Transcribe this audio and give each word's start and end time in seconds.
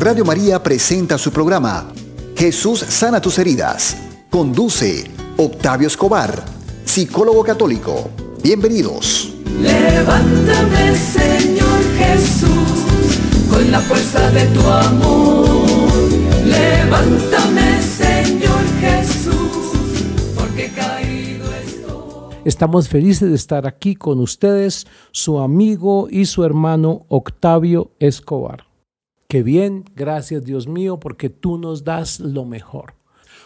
Radio 0.00 0.24
María 0.24 0.62
presenta 0.62 1.18
su 1.18 1.30
programa 1.30 1.92
Jesús 2.34 2.80
sana 2.80 3.20
tus 3.20 3.38
heridas. 3.38 3.98
Conduce 4.30 5.04
Octavio 5.36 5.88
Escobar, 5.88 6.42
psicólogo 6.86 7.44
católico. 7.44 8.08
Bienvenidos. 8.42 9.34
Levántame, 9.60 10.96
Señor 10.96 11.82
Jesús, 11.98 13.18
con 13.50 13.70
la 13.70 13.80
fuerza 13.80 14.30
de 14.30 14.46
tu 14.46 14.60
amor. 14.62 15.68
Levántame, 16.46 17.82
Señor 17.82 18.64
Jesús, 18.80 20.02
porque 20.34 20.70
caído 20.74 21.44
estoy. 21.62 22.36
Estamos 22.46 22.88
felices 22.88 23.28
de 23.28 23.36
estar 23.36 23.66
aquí 23.66 23.96
con 23.96 24.18
ustedes, 24.20 24.86
su 25.12 25.40
amigo 25.40 26.08
y 26.10 26.24
su 26.24 26.42
hermano 26.42 27.04
Octavio 27.08 27.90
Escobar. 27.98 28.69
Qué 29.30 29.44
bien, 29.44 29.84
gracias 29.94 30.44
Dios 30.44 30.66
mío, 30.66 30.98
porque 30.98 31.30
tú 31.30 31.56
nos 31.56 31.84
das 31.84 32.18
lo 32.18 32.44
mejor 32.44 32.94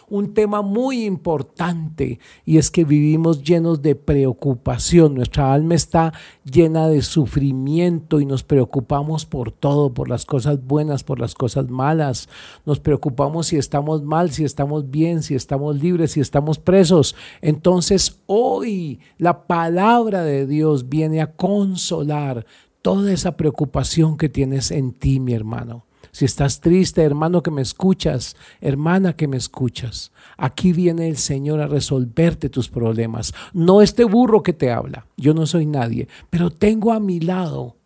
un 0.07 0.33
tema 0.33 0.61
muy 0.61 1.05
importante 1.05 2.19
y 2.45 2.57
es 2.57 2.69
que 2.69 2.83
vivimos 2.83 3.43
llenos 3.43 3.81
de 3.81 3.95
preocupación. 3.95 5.15
Nuestra 5.15 5.53
alma 5.53 5.75
está 5.75 6.13
llena 6.43 6.87
de 6.87 7.01
sufrimiento 7.01 8.19
y 8.19 8.25
nos 8.25 8.43
preocupamos 8.43 9.25
por 9.25 9.51
todo, 9.51 9.93
por 9.93 10.09
las 10.09 10.25
cosas 10.25 10.63
buenas, 10.65 11.03
por 11.03 11.19
las 11.19 11.33
cosas 11.33 11.69
malas. 11.69 12.29
Nos 12.65 12.79
preocupamos 12.79 13.47
si 13.47 13.57
estamos 13.57 14.03
mal, 14.03 14.31
si 14.31 14.43
estamos 14.43 14.89
bien, 14.89 15.23
si 15.23 15.35
estamos 15.35 15.81
libres, 15.81 16.11
si 16.11 16.19
estamos 16.19 16.59
presos. 16.59 17.15
Entonces 17.41 18.19
hoy 18.27 18.99
la 19.17 19.47
palabra 19.47 20.23
de 20.23 20.45
Dios 20.45 20.89
viene 20.89 21.21
a 21.21 21.33
consolar 21.33 22.45
toda 22.85 23.11
esa 23.11 23.35
preocupación 23.35 24.15
que 24.15 24.29
tienes 24.29 24.69
en 24.69 24.93
ti, 24.93 25.19
mi 25.19 25.33
hermano. 25.33 25.87
Si 26.11 26.23
estás 26.23 26.61
triste, 26.61 27.01
hermano 27.01 27.41
que 27.41 27.49
me 27.49 27.63
escuchas, 27.63 28.35
hermana 28.61 29.15
que 29.15 29.27
me 29.27 29.37
escuchas, 29.37 30.11
aquí 30.37 30.71
viene 30.71 31.07
el 31.07 31.17
Señor 31.17 31.61
a 31.61 31.67
resolverte 31.67 32.47
tus 32.47 32.69
problemas. 32.69 33.33
No 33.53 33.81
este 33.81 34.03
burro 34.03 34.43
que 34.43 34.53
te 34.53 34.71
habla, 34.71 35.07
yo 35.17 35.33
no 35.33 35.47
soy 35.47 35.65
nadie, 35.65 36.09
pero 36.29 36.51
tengo 36.51 36.93
a 36.93 36.99
mi 36.99 37.19
lado 37.19 37.77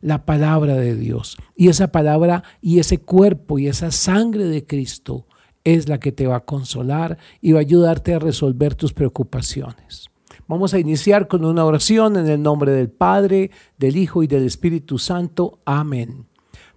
la 0.00 0.24
palabra 0.24 0.76
de 0.76 0.96
Dios. 0.96 1.36
Y 1.54 1.68
esa 1.68 1.88
palabra 1.92 2.42
y 2.62 2.78
ese 2.78 2.96
cuerpo 2.96 3.58
y 3.58 3.66
esa 3.66 3.90
sangre 3.90 4.44
de 4.44 4.64
Cristo 4.64 5.26
es 5.62 5.90
la 5.90 6.00
que 6.00 6.10
te 6.10 6.26
va 6.26 6.36
a 6.36 6.46
consolar 6.46 7.18
y 7.42 7.52
va 7.52 7.58
a 7.58 7.60
ayudarte 7.60 8.14
a 8.14 8.18
resolver 8.18 8.74
tus 8.76 8.94
preocupaciones. 8.94 10.08
Vamos 10.48 10.72
a 10.72 10.78
iniciar 10.78 11.28
con 11.28 11.44
una 11.44 11.66
oración 11.66 12.16
en 12.16 12.26
el 12.26 12.42
nombre 12.42 12.72
del 12.72 12.88
Padre, 12.88 13.50
del 13.76 13.98
Hijo 13.98 14.22
y 14.22 14.26
del 14.26 14.46
Espíritu 14.46 14.98
Santo. 14.98 15.58
Amén. 15.66 16.24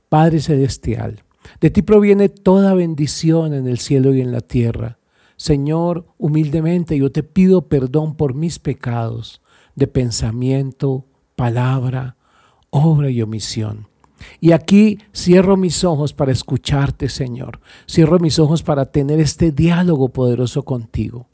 Padre 0.09 0.41
Celestial, 0.41 1.23
de 1.61 1.69
ti 1.69 1.81
proviene 1.81 2.27
toda 2.27 2.73
bendición 2.73 3.53
en 3.53 3.69
el 3.69 3.79
cielo 3.79 4.13
y 4.13 4.19
en 4.19 4.33
la 4.33 4.41
tierra. 4.41 4.99
Señor, 5.37 6.05
humildemente 6.17 6.97
yo 6.97 7.13
te 7.13 7.23
pido 7.23 7.69
perdón 7.69 8.15
por 8.15 8.33
mis 8.33 8.59
pecados 8.59 9.41
de 9.75 9.87
pensamiento, 9.87 11.05
palabra, 11.37 12.17
obra 12.71 13.09
y 13.09 13.21
omisión. 13.21 13.87
Y 14.41 14.51
aquí 14.51 14.99
cierro 15.15 15.55
mis 15.55 15.85
ojos 15.85 16.13
para 16.13 16.33
escucharte, 16.33 17.07
Señor. 17.07 17.61
Cierro 17.89 18.19
mis 18.19 18.37
ojos 18.37 18.63
para 18.63 18.91
tener 18.91 19.21
este 19.21 19.53
diálogo 19.53 20.09
poderoso 20.09 20.63
contigo. 20.63 21.29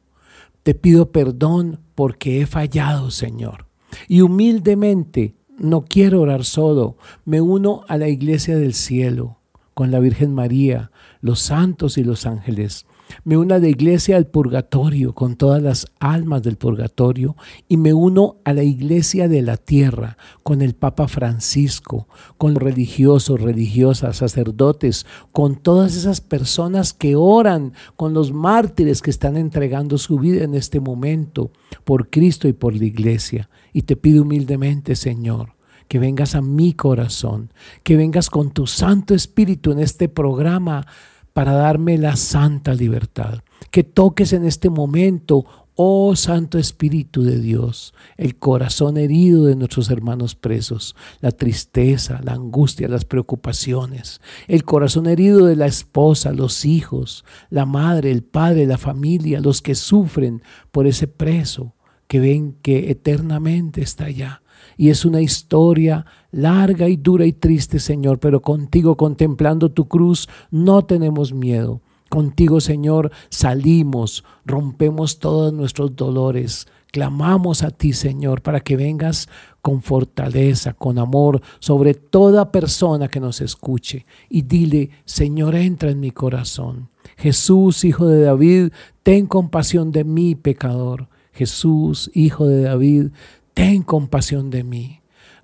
Te 0.62 0.76
pido 0.76 1.12
perdón 1.12 1.80
porque 1.98 2.42
he 2.42 2.46
fallado, 2.46 3.10
Señor. 3.10 3.66
Y 4.08 4.22
humildemente 4.22 5.34
no 5.58 5.82
quiero 5.82 6.22
orar 6.22 6.46
solo, 6.46 6.96
me 7.26 7.42
uno 7.42 7.82
a 7.88 7.98
la 7.98 8.08
iglesia 8.08 8.56
del 8.56 8.76
cielo, 8.76 9.40
con 9.74 9.90
la 9.90 10.00
Virgen 10.00 10.32
María, 10.32 10.92
los 11.22 11.40
santos 11.40 11.98
y 11.98 12.04
los 12.04 12.28
ángeles. 12.28 12.86
Me 13.28 13.36
uno 13.36 13.56
a 13.56 13.60
la 13.60 13.68
iglesia 13.68 14.16
del 14.16 14.28
purgatorio, 14.28 15.14
con 15.14 15.36
todas 15.36 15.62
las 15.62 15.88
almas 16.00 16.44
del 16.44 16.56
purgatorio, 16.56 17.36
y 17.68 17.76
me 17.76 17.94
uno 17.94 18.38
a 18.46 18.54
la 18.54 18.64
iglesia 18.64 19.28
de 19.28 19.42
la 19.42 19.58
tierra, 19.58 20.16
con 20.44 20.62
el 20.62 20.76
Papa 20.76 21.10
Francisco, 21.10 22.08
con 22.38 22.56
religiosos, 22.56 23.42
religiosas, 23.42 24.16
sacerdotes, 24.16 25.06
con 25.34 25.58
todas 25.58 25.98
esas 25.98 26.22
personas 26.22 26.94
que 26.94 27.18
oran, 27.18 27.74
con 27.98 28.14
los 28.14 28.32
mártires 28.32 29.02
que 29.02 29.10
están 29.10 29.36
entregando 29.36 29.98
su 29.98 30.20
vida 30.20 30.46
en 30.46 30.54
este 30.54 30.80
momento 30.80 31.52
por 31.84 32.10
Cristo 32.10 32.48
y 32.48 32.54
por 32.54 32.78
la 32.78 32.86
iglesia. 32.86 33.50
Y 33.74 33.82
te 33.82 33.98
pido 33.98 34.22
humildemente, 34.22 34.96
Señor, 34.96 35.58
que 35.90 36.00
vengas 36.00 36.34
a 36.34 36.42
mi 36.42 36.72
corazón, 36.72 37.52
que 37.84 37.98
vengas 37.98 38.30
con 38.30 38.52
tu 38.52 38.68
Santo 38.68 39.14
Espíritu 39.14 39.74
en 39.74 39.80
este 39.80 40.08
programa 40.08 40.88
para 41.38 41.54
darme 41.54 42.00
la 42.00 42.16
santa 42.16 42.74
libertad. 42.74 43.44
Que 43.70 43.84
toques 43.84 44.34
en 44.34 44.44
este 44.44 44.72
momento, 44.72 45.46
oh 45.76 46.16
Santo 46.16 46.58
Espíritu 46.58 47.22
de 47.22 47.40
Dios, 47.40 47.94
el 48.18 48.40
corazón 48.40 48.98
herido 48.98 49.46
de 49.46 49.56
nuestros 49.56 49.92
hermanos 49.92 50.34
presos, 50.34 50.96
la 51.22 51.30
tristeza, 51.30 52.22
la 52.24 52.34
angustia, 52.34 52.88
las 52.88 53.06
preocupaciones, 53.06 54.20
el 54.48 54.64
corazón 54.64 55.06
herido 55.06 55.46
de 55.46 55.56
la 55.56 55.68
esposa, 55.68 56.34
los 56.34 56.66
hijos, 56.66 57.24
la 57.52 57.68
madre, 57.68 58.10
el 58.10 58.24
padre, 58.24 58.66
la 58.66 58.80
familia, 58.80 59.40
los 59.40 59.62
que 59.62 59.76
sufren 59.76 60.42
por 60.72 60.88
ese 60.88 61.06
preso 61.06 61.76
que 62.08 62.20
ven 62.20 62.54
que 62.64 62.90
eternamente 62.90 63.84
está 63.84 64.06
allá. 64.06 64.42
Y 64.76 64.90
es 64.90 65.06
una 65.06 65.22
historia 65.22 66.08
larga 66.32 66.88
y 66.88 66.98
dura 66.98 67.26
y 67.26 67.34
triste, 67.34 67.80
Señor, 67.80 68.20
pero 68.20 68.42
contigo 68.42 68.98
contemplando 68.98 69.72
tu 69.72 69.88
cruz 69.88 70.28
no 70.52 70.86
tenemos 70.86 71.34
miedo. 71.34 71.82
Contigo, 72.10 72.62
Señor, 72.62 73.12
salimos, 73.30 74.24
rompemos 74.46 75.20
todos 75.20 75.52
nuestros 75.52 75.96
dolores. 75.96 76.68
Clamamos 76.92 77.64
a 77.64 77.72
ti, 77.72 77.92
Señor, 77.92 78.42
para 78.42 78.62
que 78.62 78.78
vengas 78.78 79.28
con 79.62 79.82
fortaleza, 79.82 80.74
con 80.74 81.00
amor 81.00 81.42
sobre 81.60 81.94
toda 81.94 82.52
persona 82.52 83.10
que 83.10 83.20
nos 83.20 83.42
escuche. 83.42 84.06
Y 84.30 84.44
dile, 84.44 84.92
Señor, 85.04 85.56
entra 85.56 85.92
en 85.92 86.00
mi 86.00 86.12
corazón. 86.12 86.90
Jesús, 87.18 87.84
Hijo 87.84 88.08
de 88.08 88.22
David, 88.22 88.72
ten 89.04 89.28
compasión 89.28 89.92
de 89.92 90.06
mí, 90.06 90.36
pecador. 90.36 91.10
Jesús, 91.34 92.10
Hijo 92.14 92.48
de 92.48 92.62
David, 92.62 93.08
ten 93.54 93.84
compasión 93.84 94.50
de 94.50 94.64
mí. 94.64 94.97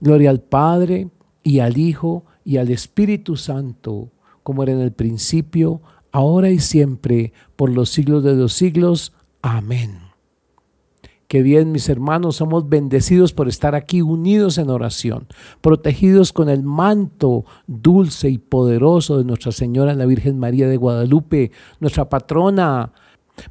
Gloria 0.04 0.32
al 0.32 0.42
Padre 0.42 1.08
y 1.44 1.60
al 1.60 1.78
Hijo 1.78 2.26
y 2.44 2.58
al 2.58 2.70
Espíritu 2.70 3.38
Santo, 3.38 4.12
como 4.44 4.62
era 4.62 4.74
en 4.74 4.82
el 4.82 4.92
principio, 4.92 5.82
ahora 6.12 6.50
y 6.50 6.60
siempre, 6.60 7.32
por 7.56 7.70
los 7.70 7.90
siglos 7.90 8.22
de 8.22 8.36
los 8.36 8.52
siglos. 8.52 9.14
Amén. 9.42 10.00
Qué 11.30 11.42
bien, 11.42 11.72
mis 11.72 11.88
hermanos, 11.88 12.36
somos 12.36 12.68
bendecidos 12.68 13.32
por 13.32 13.48
estar 13.48 13.76
aquí 13.76 14.02
unidos 14.02 14.58
en 14.58 14.70
oración, 14.70 15.28
protegidos 15.62 16.34
con 16.34 16.50
el 16.50 16.64
manto 16.64 17.46
dulce 17.66 18.30
y 18.30 18.40
poderoso 18.40 19.18
de 19.18 19.24
Nuestra 19.24 19.54
Señora 19.54 19.94
la 19.94 20.06
Virgen 20.06 20.38
María 20.38 20.68
de 20.68 20.76
Guadalupe, 20.76 21.52
nuestra 21.80 22.10
patrona, 22.10 22.92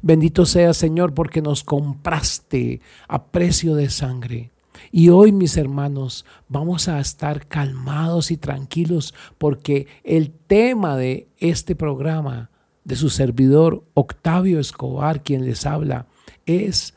Bendito 0.03 0.45
sea 0.45 0.73
Señor 0.73 1.15
porque 1.15 1.41
nos 1.41 1.63
compraste 1.63 2.79
a 3.07 3.25
precio 3.31 3.73
de 3.73 3.89
sangre. 3.89 4.52
Y 4.91 5.09
hoy, 5.09 5.31
mis 5.31 5.57
hermanos, 5.57 6.25
vamos 6.47 6.87
a 6.87 6.99
estar 6.99 7.47
calmados 7.47 8.31
y 8.31 8.37
tranquilos 8.37 9.13
porque 9.37 9.87
el 10.03 10.31
tema 10.31 10.97
de 10.97 11.27
este 11.37 11.75
programa, 11.75 12.49
de 12.83 12.95
su 12.95 13.09
servidor 13.09 13.83
Octavio 13.93 14.59
Escobar, 14.59 15.23
quien 15.23 15.45
les 15.45 15.65
habla, 15.65 16.07
es 16.45 16.93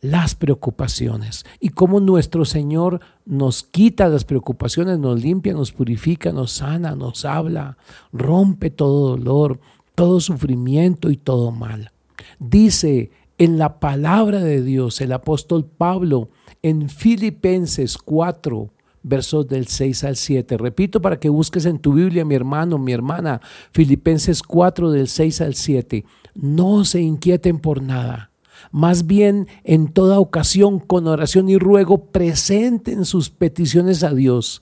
las 0.00 0.34
preocupaciones 0.34 1.44
y 1.60 1.70
cómo 1.70 2.00
nuestro 2.00 2.44
Señor 2.44 3.00
nos 3.26 3.62
quita 3.62 4.08
las 4.08 4.24
preocupaciones, 4.24 4.98
nos 4.98 5.22
limpia, 5.22 5.52
nos 5.52 5.72
purifica, 5.72 6.32
nos 6.32 6.52
sana, 6.52 6.94
nos 6.94 7.24
habla, 7.24 7.76
rompe 8.12 8.70
todo 8.70 9.10
dolor, 9.10 9.60
todo 9.94 10.20
sufrimiento 10.20 11.10
y 11.10 11.16
todo 11.16 11.50
mal. 11.50 11.92
Dice 12.38 13.10
en 13.36 13.58
la 13.58 13.78
palabra 13.78 14.40
de 14.40 14.62
Dios 14.62 15.00
el 15.00 15.12
apóstol 15.12 15.66
Pablo 15.66 16.30
en 16.62 16.88
Filipenses 16.88 17.96
4, 17.98 18.70
versos 19.02 19.48
del 19.48 19.66
6 19.66 20.04
al 20.04 20.16
7. 20.16 20.56
Repito 20.58 21.00
para 21.00 21.18
que 21.18 21.28
busques 21.28 21.66
en 21.66 21.78
tu 21.78 21.94
Biblia, 21.94 22.24
mi 22.24 22.34
hermano, 22.34 22.78
mi 22.78 22.92
hermana, 22.92 23.40
Filipenses 23.72 24.42
4 24.42 24.90
del 24.90 25.08
6 25.08 25.40
al 25.40 25.54
7. 25.54 26.04
No 26.34 26.84
se 26.84 27.00
inquieten 27.00 27.58
por 27.58 27.82
nada. 27.82 28.30
Más 28.72 29.06
bien, 29.06 29.48
en 29.64 29.88
toda 29.88 30.20
ocasión, 30.20 30.80
con 30.80 31.06
oración 31.06 31.48
y 31.48 31.56
ruego, 31.56 32.06
presenten 32.06 33.04
sus 33.04 33.30
peticiones 33.30 34.04
a 34.04 34.12
Dios 34.12 34.60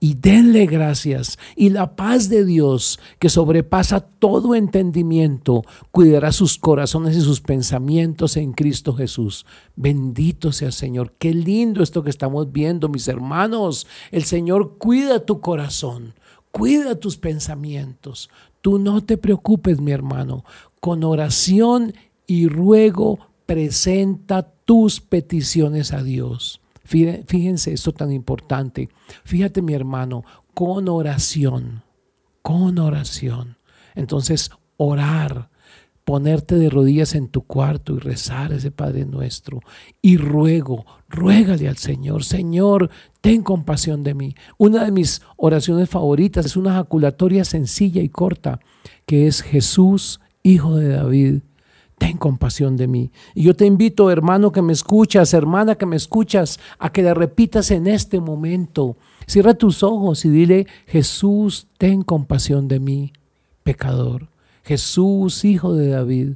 y 0.00 0.14
denle 0.14 0.66
gracias. 0.66 1.38
Y 1.54 1.68
la 1.68 1.94
paz 1.94 2.28
de 2.28 2.44
Dios, 2.44 2.98
que 3.18 3.28
sobrepasa 3.28 4.00
todo 4.00 4.54
entendimiento, 4.54 5.62
cuidará 5.92 6.32
sus 6.32 6.58
corazones 6.58 7.16
y 7.16 7.20
sus 7.20 7.40
pensamientos 7.40 8.36
en 8.36 8.52
Cristo 8.52 8.94
Jesús. 8.94 9.46
Bendito 9.76 10.50
sea 10.50 10.72
Señor. 10.72 11.14
Qué 11.18 11.34
lindo 11.34 11.82
esto 11.82 12.02
que 12.02 12.10
estamos 12.10 12.50
viendo, 12.50 12.88
mis 12.88 13.06
hermanos. 13.06 13.86
El 14.10 14.24
Señor 14.24 14.78
cuida 14.78 15.24
tu 15.24 15.40
corazón 15.40 16.14
cuida 16.50 16.98
tus 16.98 17.16
pensamientos. 17.16 18.30
Tú 18.60 18.78
no 18.78 19.02
te 19.02 19.16
preocupes, 19.16 19.80
mi 19.80 19.92
hermano. 19.92 20.44
Con 20.80 21.04
oración 21.04 21.94
y 22.26 22.48
ruego 22.48 23.18
presenta 23.46 24.42
tus 24.64 25.00
peticiones 25.00 25.92
a 25.92 26.02
Dios. 26.02 26.59
Fíjense 26.90 27.72
esto 27.72 27.92
tan 27.92 28.10
importante. 28.10 28.88
Fíjate 29.24 29.62
mi 29.62 29.74
hermano, 29.74 30.24
con 30.54 30.88
oración, 30.88 31.84
con 32.42 32.80
oración. 32.80 33.58
Entonces, 33.94 34.50
orar, 34.76 35.50
ponerte 36.04 36.56
de 36.56 36.68
rodillas 36.68 37.14
en 37.14 37.28
tu 37.28 37.42
cuarto 37.42 37.94
y 37.94 38.00
rezar 38.00 38.52
ese 38.52 38.72
Padre 38.72 39.06
nuestro. 39.06 39.60
Y 40.02 40.16
ruego, 40.16 40.84
ruégale 41.08 41.68
al 41.68 41.76
Señor, 41.76 42.24
Señor, 42.24 42.90
ten 43.20 43.42
compasión 43.42 44.02
de 44.02 44.14
mí. 44.14 44.34
Una 44.58 44.84
de 44.84 44.90
mis 44.90 45.22
oraciones 45.36 45.88
favoritas 45.88 46.44
es 46.44 46.56
una 46.56 46.74
jaculatoria 46.74 47.44
sencilla 47.44 48.02
y 48.02 48.08
corta, 48.08 48.58
que 49.06 49.28
es 49.28 49.42
Jesús, 49.42 50.20
Hijo 50.42 50.76
de 50.76 50.88
David, 50.88 51.42
ten 52.00 52.16
compasión 52.16 52.78
de 52.78 52.88
mí. 52.88 53.12
Y 53.34 53.42
yo 53.42 53.54
te 53.54 53.66
invito, 53.66 54.10
hermano 54.10 54.52
que 54.52 54.62
me 54.62 54.72
escuchas, 54.72 55.34
hermana 55.34 55.74
que 55.74 55.84
me 55.84 55.96
escuchas, 55.96 56.58
a 56.78 56.90
que 56.90 57.02
la 57.02 57.12
repitas 57.12 57.70
en 57.70 57.86
este 57.86 58.20
momento. 58.20 58.96
Cierra 59.26 59.52
tus 59.52 59.82
ojos 59.82 60.24
y 60.24 60.30
dile, 60.30 60.66
Jesús, 60.86 61.68
ten 61.76 62.00
compasión 62.00 62.68
de 62.68 62.80
mí, 62.80 63.12
pecador. 63.64 64.28
Jesús, 64.64 65.44
hijo 65.44 65.74
de 65.74 65.88
David, 65.88 66.32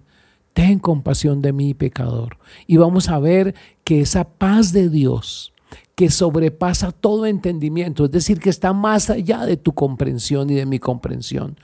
ten 0.53 0.79
compasión 0.79 1.41
de 1.41 1.55
mí, 1.55 1.73
pecador. 1.73 2.37
Y 2.67 2.77
vamos 2.77 3.09
a 3.09 3.19
ver 3.19 3.55
que 3.85 4.03
esa 4.03 4.25
paz 4.25 4.71
de 4.75 4.91
Dios, 4.91 5.54
que 5.95 6.11
sobrepasa 6.11 6.91
todo 6.91 7.27
entendimiento, 7.27 8.05
es 8.05 8.11
decir, 8.11 8.41
que 8.41 8.51
está 8.51 8.73
más 8.73 9.11
allá 9.11 9.45
de 9.47 9.57
tu 9.57 9.73
comprensión 9.73 10.51
y 10.51 10.55
de 10.55 10.67
mi 10.67 10.79
comprensión, 10.81 11.57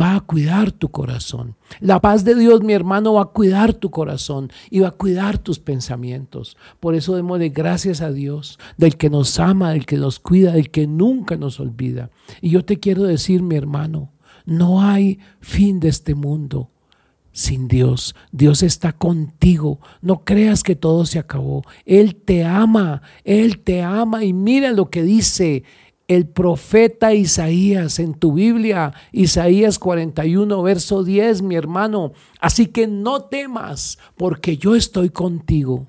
va 0.00 0.16
a 0.16 0.20
cuidar 0.20 0.72
tu 0.72 0.90
corazón. 0.90 1.56
La 1.80 2.00
paz 2.00 2.24
de 2.24 2.34
Dios, 2.34 2.62
mi 2.62 2.72
hermano, 2.72 3.14
va 3.14 3.22
a 3.22 3.26
cuidar 3.26 3.74
tu 3.74 3.90
corazón 3.90 4.50
y 4.70 4.80
va 4.80 4.88
a 4.88 4.92
cuidar 4.92 5.38
tus 5.38 5.58
pensamientos. 5.58 6.56
Por 6.80 6.94
eso 6.94 7.14
démosle 7.14 7.50
gracias 7.50 8.00
a 8.00 8.10
Dios, 8.10 8.58
del 8.78 8.96
que 8.96 9.10
nos 9.10 9.38
ama, 9.38 9.72
del 9.72 9.86
que 9.86 9.98
nos 9.98 10.18
cuida, 10.18 10.52
del 10.52 10.70
que 10.70 10.86
nunca 10.86 11.36
nos 11.36 11.60
olvida. 11.60 12.10
Y 12.40 12.50
yo 12.50 12.64
te 12.64 12.80
quiero 12.80 13.02
decir, 13.04 13.42
mi 13.42 13.56
hermano, 13.56 14.12
no 14.46 14.82
hay 14.82 15.18
fin 15.40 15.78
de 15.78 15.88
este 15.88 16.14
mundo 16.14 16.70
sin 17.34 17.68
Dios. 17.68 18.14
Dios 18.32 18.62
está 18.62 18.92
contigo. 18.92 19.80
No 20.00 20.24
creas 20.24 20.62
que 20.62 20.76
todo 20.76 21.04
se 21.04 21.18
acabó. 21.18 21.62
Él 21.84 22.14
te 22.14 22.44
ama, 22.44 23.02
Él 23.24 23.58
te 23.58 23.82
ama. 23.82 24.24
Y 24.24 24.32
mira 24.32 24.72
lo 24.72 24.88
que 24.88 25.02
dice 25.02 25.64
el 26.06 26.26
profeta 26.26 27.12
Isaías 27.12 27.98
en 27.98 28.14
tu 28.14 28.34
Biblia, 28.34 28.92
Isaías 29.10 29.78
41, 29.78 30.62
verso 30.62 31.02
10, 31.02 31.42
mi 31.42 31.56
hermano. 31.56 32.12
Así 32.40 32.66
que 32.66 32.86
no 32.86 33.24
temas, 33.24 33.98
porque 34.16 34.56
yo 34.56 34.76
estoy 34.76 35.10
contigo. 35.10 35.88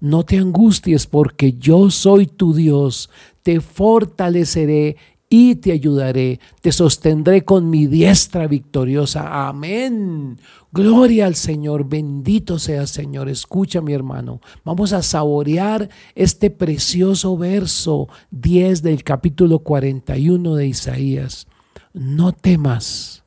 No 0.00 0.24
te 0.24 0.38
angusties, 0.38 1.06
porque 1.06 1.52
yo 1.52 1.88
soy 1.90 2.26
tu 2.26 2.54
Dios. 2.54 3.10
Te 3.44 3.60
fortaleceré 3.60 4.96
y 5.32 5.54
te 5.54 5.72
ayudaré, 5.72 6.40
te 6.60 6.72
sostendré 6.72 7.42
con 7.42 7.70
mi 7.70 7.86
diestra 7.86 8.46
victoriosa. 8.46 9.48
Amén. 9.48 10.38
Gloria 10.70 11.24
al 11.24 11.36
Señor, 11.36 11.88
bendito 11.88 12.58
sea 12.58 12.86
Señor. 12.86 13.30
Escucha 13.30 13.80
mi 13.80 13.94
hermano, 13.94 14.42
vamos 14.62 14.92
a 14.92 15.00
saborear 15.00 15.88
este 16.14 16.50
precioso 16.50 17.38
verso 17.38 18.10
10 18.30 18.82
del 18.82 19.02
capítulo 19.04 19.60
41 19.60 20.54
de 20.54 20.66
Isaías. 20.66 21.46
No 21.94 22.32
temas, 22.32 23.24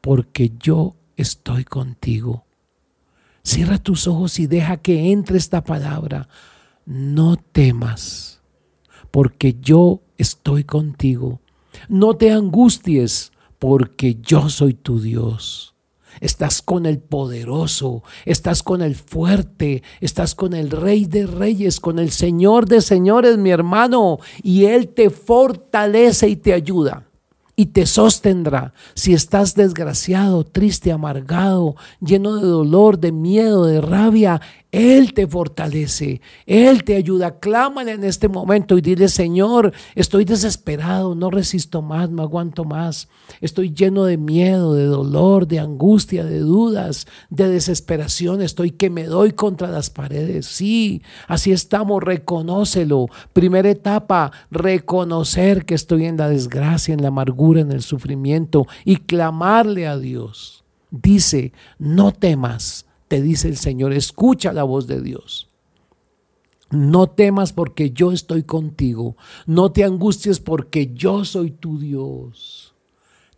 porque 0.00 0.52
yo 0.58 0.96
estoy 1.18 1.64
contigo. 1.64 2.46
Cierra 3.42 3.76
tus 3.76 4.06
ojos 4.06 4.38
y 4.38 4.46
deja 4.46 4.78
que 4.78 5.12
entre 5.12 5.36
esta 5.36 5.64
palabra. 5.64 6.30
No 6.86 7.36
temas, 7.36 8.40
porque 9.10 9.58
yo 9.60 10.00
estoy 10.22 10.64
contigo. 10.64 11.40
No 11.88 12.14
te 12.14 12.32
angusties, 12.32 13.32
porque 13.58 14.16
yo 14.20 14.48
soy 14.48 14.74
tu 14.74 15.00
Dios. 15.00 15.74
Estás 16.20 16.60
con 16.60 16.86
el 16.86 16.98
poderoso, 16.98 18.02
estás 18.24 18.62
con 18.62 18.82
el 18.82 18.96
fuerte, 18.96 19.82
estás 20.00 20.34
con 20.34 20.54
el 20.54 20.70
rey 20.70 21.04
de 21.04 21.26
reyes, 21.26 21.78
con 21.78 21.98
el 21.98 22.10
señor 22.10 22.66
de 22.66 22.80
señores, 22.80 23.38
mi 23.38 23.50
hermano, 23.50 24.18
y 24.42 24.64
Él 24.64 24.88
te 24.88 25.08
fortalece 25.10 26.28
y 26.28 26.36
te 26.36 26.52
ayuda 26.52 27.06
y 27.60 27.66
te 27.66 27.84
sostendrá. 27.84 28.72
Si 28.94 29.12
estás 29.12 29.54
desgraciado, 29.54 30.44
triste, 30.44 30.92
amargado, 30.92 31.76
lleno 32.00 32.36
de 32.36 32.46
dolor, 32.46 32.98
de 32.98 33.12
miedo, 33.12 33.66
de 33.66 33.82
rabia, 33.82 34.40
él 34.72 35.14
te 35.14 35.26
fortalece, 35.26 36.20
Él 36.46 36.84
te 36.84 36.94
ayuda. 36.94 37.40
Clámale 37.40 37.92
en 37.92 38.04
este 38.04 38.28
momento 38.28 38.78
y 38.78 38.80
dile, 38.80 39.08
Señor, 39.08 39.72
estoy 39.96 40.24
desesperado, 40.24 41.16
no 41.16 41.30
resisto 41.30 41.82
más, 41.82 42.08
no 42.10 42.22
aguanto 42.22 42.64
más. 42.64 43.08
Estoy 43.40 43.72
lleno 43.74 44.04
de 44.04 44.16
miedo, 44.16 44.74
de 44.74 44.84
dolor, 44.84 45.48
de 45.48 45.58
angustia, 45.58 46.24
de 46.24 46.38
dudas, 46.38 47.08
de 47.30 47.48
desesperación. 47.48 48.42
Estoy 48.42 48.70
que 48.70 48.90
me 48.90 49.04
doy 49.04 49.32
contra 49.32 49.68
las 49.68 49.90
paredes. 49.90 50.46
Sí, 50.46 51.02
así 51.26 51.50
estamos, 51.50 52.00
reconócelo. 52.00 53.06
Primera 53.32 53.70
etapa, 53.70 54.30
reconocer 54.52 55.64
que 55.64 55.74
estoy 55.74 56.04
en 56.04 56.16
la 56.16 56.28
desgracia, 56.28 56.94
en 56.94 57.02
la 57.02 57.08
amargura, 57.08 57.60
en 57.60 57.72
el 57.72 57.82
sufrimiento 57.82 58.68
y 58.84 58.96
clamarle 58.96 59.88
a 59.88 59.98
Dios. 59.98 60.62
Dice, 60.92 61.52
no 61.78 62.12
temas 62.12 62.86
te 63.10 63.20
dice 63.20 63.48
el 63.48 63.56
Señor, 63.56 63.92
escucha 63.92 64.52
la 64.52 64.62
voz 64.62 64.86
de 64.86 65.02
Dios. 65.02 65.48
No 66.70 67.08
temas 67.08 67.52
porque 67.52 67.90
yo 67.90 68.12
estoy 68.12 68.44
contigo. 68.44 69.16
No 69.46 69.72
te 69.72 69.82
angusties 69.82 70.38
porque 70.38 70.92
yo 70.94 71.24
soy 71.24 71.50
tu 71.50 71.80
Dios. 71.80 72.72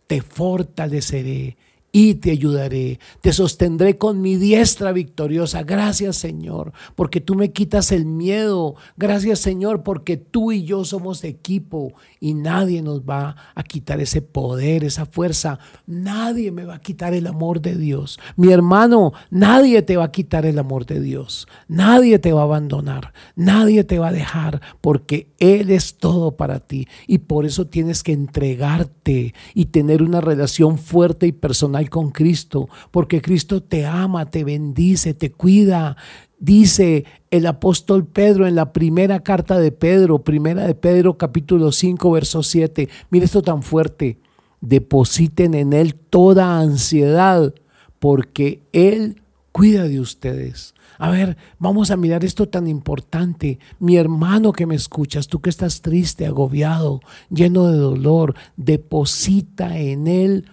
Te 0.05 0.21
fortaleceré 0.21 1.57
y 1.95 2.15
te 2.15 2.31
ayudaré. 2.31 2.99
Te 3.21 3.31
sostendré 3.31 3.99
con 3.99 4.19
mi 4.19 4.35
diestra 4.35 4.91
victoriosa. 4.91 5.61
Gracias 5.61 6.17
Señor, 6.17 6.73
porque 6.95 7.21
tú 7.21 7.35
me 7.35 7.51
quitas 7.51 7.91
el 7.91 8.05
miedo. 8.05 8.75
Gracias 8.97 9.39
Señor, 9.39 9.83
porque 9.83 10.17
tú 10.17 10.51
y 10.51 10.63
yo 10.63 10.83
somos 10.85 11.23
equipo 11.23 11.93
y 12.19 12.33
nadie 12.33 12.81
nos 12.81 13.01
va 13.01 13.35
a 13.53 13.63
quitar 13.63 14.01
ese 14.01 14.23
poder, 14.23 14.83
esa 14.83 15.05
fuerza. 15.05 15.59
Nadie 15.85 16.51
me 16.51 16.65
va 16.65 16.75
a 16.75 16.81
quitar 16.81 17.13
el 17.13 17.27
amor 17.27 17.61
de 17.61 17.77
Dios. 17.77 18.19
Mi 18.37 18.51
hermano, 18.51 19.13
nadie 19.29 19.83
te 19.83 19.95
va 19.95 20.05
a 20.05 20.11
quitar 20.11 20.47
el 20.47 20.57
amor 20.57 20.87
de 20.87 20.99
Dios. 20.99 21.47
Nadie 21.67 22.17
te 22.17 22.33
va 22.33 22.41
a 22.41 22.45
abandonar. 22.45 23.13
Nadie 23.35 23.83
te 23.83 23.99
va 23.99 24.07
a 24.07 24.13
dejar 24.13 24.61
porque 24.81 25.27
Él 25.37 25.69
es 25.69 25.97
todo 25.97 26.37
para 26.37 26.59
ti. 26.59 26.87
Y 27.05 27.19
por 27.19 27.45
eso 27.45 27.67
tienes 27.67 28.01
que 28.01 28.13
entregarte 28.13 29.35
y 29.53 29.65
tener 29.65 30.01
una 30.01 30.21
relación 30.21 30.79
fuerte 30.79 31.27
y 31.27 31.31
personal 31.33 31.82
con 31.89 32.11
Cristo, 32.11 32.69
porque 32.91 33.21
Cristo 33.21 33.61
te 33.63 33.85
ama, 33.85 34.29
te 34.29 34.43
bendice, 34.43 35.13
te 35.13 35.31
cuida. 35.31 35.97
Dice 36.39 37.05
el 37.31 37.45
apóstol 37.45 38.05
Pedro 38.05 38.47
en 38.47 38.55
la 38.55 38.73
primera 38.73 39.21
carta 39.21 39.57
de 39.59 39.71
Pedro, 39.71 40.23
primera 40.23 40.67
de 40.67 40.75
Pedro 40.75 41.17
capítulo 41.17 41.71
5, 41.71 42.11
verso 42.11 42.43
7. 42.43 42.89
Mire 43.09 43.25
esto 43.25 43.41
tan 43.41 43.63
fuerte. 43.63 44.19
Depositen 44.59 45.53
en 45.53 45.73
Él 45.73 45.95
toda 45.95 46.59
ansiedad, 46.59 47.53
porque 47.99 48.61
Él 48.71 49.21
cuida 49.51 49.83
de 49.87 49.99
ustedes. 49.99 50.73
A 50.97 51.09
ver, 51.09 51.37
vamos 51.59 51.91
a 51.91 51.97
mirar 51.97 52.23
esto 52.23 52.47
tan 52.47 52.67
importante. 52.67 53.59
Mi 53.79 53.97
hermano 53.97 54.51
que 54.51 54.65
me 54.65 54.75
escuchas, 54.75 55.27
tú 55.27 55.41
que 55.41 55.49
estás 55.49 55.81
triste, 55.81 56.25
agobiado, 56.25 57.01
lleno 57.29 57.67
de 57.67 57.77
dolor, 57.77 58.35
deposita 58.57 59.77
en 59.77 60.07
Él 60.07 60.45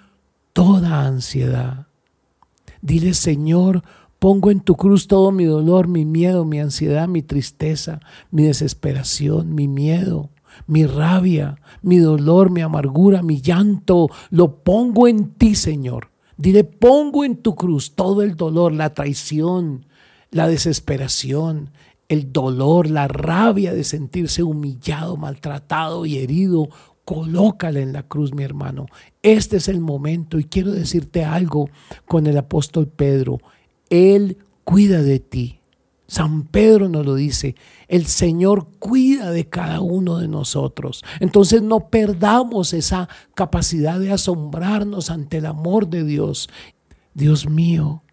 toda 0.53 1.07
ansiedad. 1.07 1.87
Dile, 2.83 3.15
Señor, 3.15 3.83
pongo 4.19 4.51
en 4.51 4.61
tu 4.61 4.77
cruz 4.77 5.07
todo 5.07 5.33
mi 5.33 5.45
dolor, 5.45 5.89
mi 5.89 6.05
miedo, 6.05 6.45
mi 6.45 6.61
ansiedad, 6.61 7.09
mi 7.09 7.23
tristeza, 7.23 8.01
mi 8.31 8.45
desesperación, 8.45 9.55
mi 9.55 9.69
miedo, 9.69 10.31
mi 10.67 10.87
rabia, 10.87 11.59
mi 11.83 11.99
dolor, 11.99 12.51
mi 12.51 12.61
amargura, 12.61 13.23
mi 13.23 13.41
llanto. 13.41 14.09
Lo 14.31 14.63
pongo 14.63 15.09
en 15.09 15.33
ti, 15.33 15.55
Señor. 15.55 16.11
Dile, 16.37 16.65
pongo 16.65 17.25
en 17.25 17.37
tu 17.37 17.55
cruz 17.55 17.95
todo 17.95 18.23
el 18.23 18.37
dolor, 18.37 18.73
la 18.73 18.95
traición, 18.95 19.87
la 20.31 20.49
desesperación, 20.49 21.71
el 22.09 22.33
dolor, 22.33 22.91
la 22.91 23.09
rabia 23.09 23.73
de 23.73 23.85
sentirse 23.85 24.43
humillado, 24.43 25.17
maltratado 25.17 26.07
y 26.07 26.19
herido 26.19 26.69
colócala 27.11 27.81
en 27.81 27.93
la 27.93 28.05
cruz, 28.05 28.33
mi 28.33 28.45
hermano. 28.45 28.87
Este 29.21 29.57
es 29.57 29.67
el 29.67 29.81
momento 29.81 30.39
y 30.39 30.45
quiero 30.45 30.71
decirte 30.71 31.25
algo 31.25 31.69
con 32.07 32.29
el 32.29 32.39
apóstol 32.39 32.87
Pedro. 32.87 33.39
Él 33.89 34.39
cuida 34.63 35.03
de 35.03 35.19
ti. 35.19 35.59
San 36.07 36.45
Pedro 36.45 36.89
nos 36.89 37.05
lo 37.05 37.17
dice, 37.17 37.57
el 37.89 38.07
Señor 38.07 38.69
cuida 38.79 39.33
de 39.33 39.49
cada 39.49 39.81
uno 39.81 40.19
de 40.19 40.29
nosotros. 40.29 41.03
Entonces 41.19 41.63
no 41.63 41.89
perdamos 41.89 42.73
esa 42.75 43.09
capacidad 43.35 43.99
de 43.99 44.13
asombrarnos 44.13 45.11
ante 45.11 45.39
el 45.39 45.47
amor 45.47 45.89
de 45.89 46.05
Dios. 46.05 46.49
Dios 47.15 47.49
mío, 47.49 48.05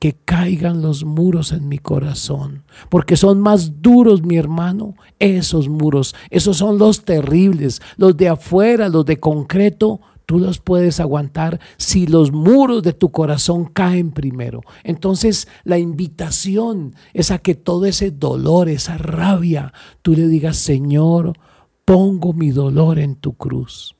que 0.00 0.14
caigan 0.14 0.80
los 0.80 1.04
muros 1.04 1.52
en 1.52 1.68
mi 1.68 1.78
corazón, 1.78 2.64
porque 2.88 3.16
son 3.16 3.38
más 3.38 3.82
duros, 3.82 4.22
mi 4.22 4.38
hermano, 4.38 4.94
esos 5.18 5.68
muros, 5.68 6.14
esos 6.30 6.56
son 6.56 6.78
los 6.78 7.04
terribles, 7.04 7.82
los 7.98 8.16
de 8.16 8.30
afuera, 8.30 8.88
los 8.88 9.04
de 9.04 9.20
concreto, 9.20 10.00
tú 10.24 10.38
los 10.38 10.58
puedes 10.58 11.00
aguantar 11.00 11.60
si 11.76 12.06
los 12.06 12.32
muros 12.32 12.82
de 12.82 12.94
tu 12.94 13.10
corazón 13.10 13.66
caen 13.66 14.10
primero. 14.10 14.62
Entonces 14.84 15.48
la 15.64 15.76
invitación 15.76 16.94
es 17.12 17.30
a 17.30 17.38
que 17.38 17.54
todo 17.54 17.84
ese 17.84 18.10
dolor, 18.10 18.70
esa 18.70 18.96
rabia, 18.96 19.74
tú 20.00 20.14
le 20.14 20.28
digas, 20.28 20.56
Señor, 20.56 21.38
pongo 21.84 22.32
mi 22.32 22.52
dolor 22.52 22.98
en 22.98 23.16
tu 23.16 23.34
cruz. 23.34 23.96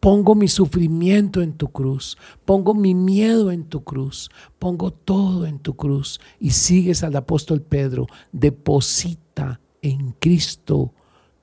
Pongo 0.00 0.34
mi 0.34 0.48
sufrimiento 0.48 1.42
en 1.42 1.52
tu 1.52 1.68
cruz, 1.68 2.18
pongo 2.44 2.74
mi 2.74 2.94
miedo 2.94 3.50
en 3.50 3.64
tu 3.64 3.84
cruz, 3.84 4.30
pongo 4.58 4.92
todo 4.92 5.46
en 5.46 5.58
tu 5.58 5.74
cruz. 5.74 6.20
Y 6.40 6.50
sigues 6.50 7.04
al 7.04 7.16
apóstol 7.16 7.62
Pedro, 7.62 8.06
deposita 8.32 9.60
en 9.80 10.12
Cristo 10.18 10.92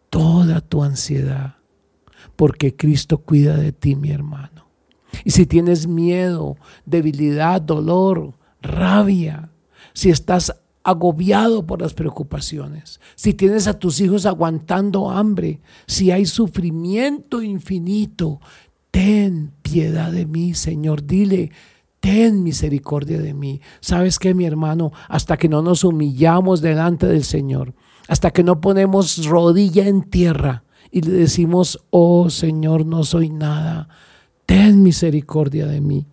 toda 0.09 0.62
tu 0.62 0.83
ansiedad, 0.83 1.57
porque 2.36 2.75
Cristo 2.75 3.19
cuida 3.19 3.55
de 3.57 3.71
ti, 3.71 3.95
mi 3.95 4.12
hermano. 4.12 4.67
Y 5.24 5.31
si 5.31 5.45
tienes 5.45 5.88
miedo, 5.88 6.57
debilidad, 6.86 7.62
dolor, 7.62 8.33
rabia, 8.62 9.51
si 9.93 10.09
estás 10.09 10.55
agobiado 10.89 11.65
por 11.65 11.81
las 11.81 11.93
preocupaciones, 11.93 13.00
si 13.15 13.34
tienes 13.34 13.67
a 13.67 13.77
tus 13.77 14.01
hijos 14.01 14.25
aguantando 14.25 15.10
hambre, 15.10 15.62
si 15.88 16.12
hay 16.12 16.25
sufrimiento 16.25 17.41
infinito, 17.41 18.39
ten 18.91 19.53
piedad 19.62 20.12
de 20.12 20.25
mí, 20.25 20.53
Señor. 20.53 21.05
Dile, 21.05 21.51
ten 22.00 22.43
misericordia 22.43 23.19
de 23.19 23.34
mí. 23.34 23.62
¿Sabes 23.79 24.19
qué, 24.19 24.34
mi 24.34 24.46
hermano? 24.46 24.91
Hasta 25.08 25.38
que 25.38 25.50
no 25.50 25.62
nos 25.62 25.84
humillamos 25.84 26.62
delante 26.62 27.08
del 27.08 27.24
Señor, 27.24 27.74
hasta 28.08 28.31
que 28.31 28.43
no 28.43 28.62
ponemos 28.62 29.25
rodilla 29.25 29.88
en 29.88 30.03
tierra 30.03 30.63
y 30.91 31.01
le 31.01 31.12
decimos, 31.12 31.79
oh 31.89 32.29
Señor, 32.29 32.86
no 32.86 33.03
soy 33.03 33.29
nada, 33.29 33.89
ten 34.46 34.81
misericordia 34.81 35.67
de 35.67 35.81
mí. 35.81 36.08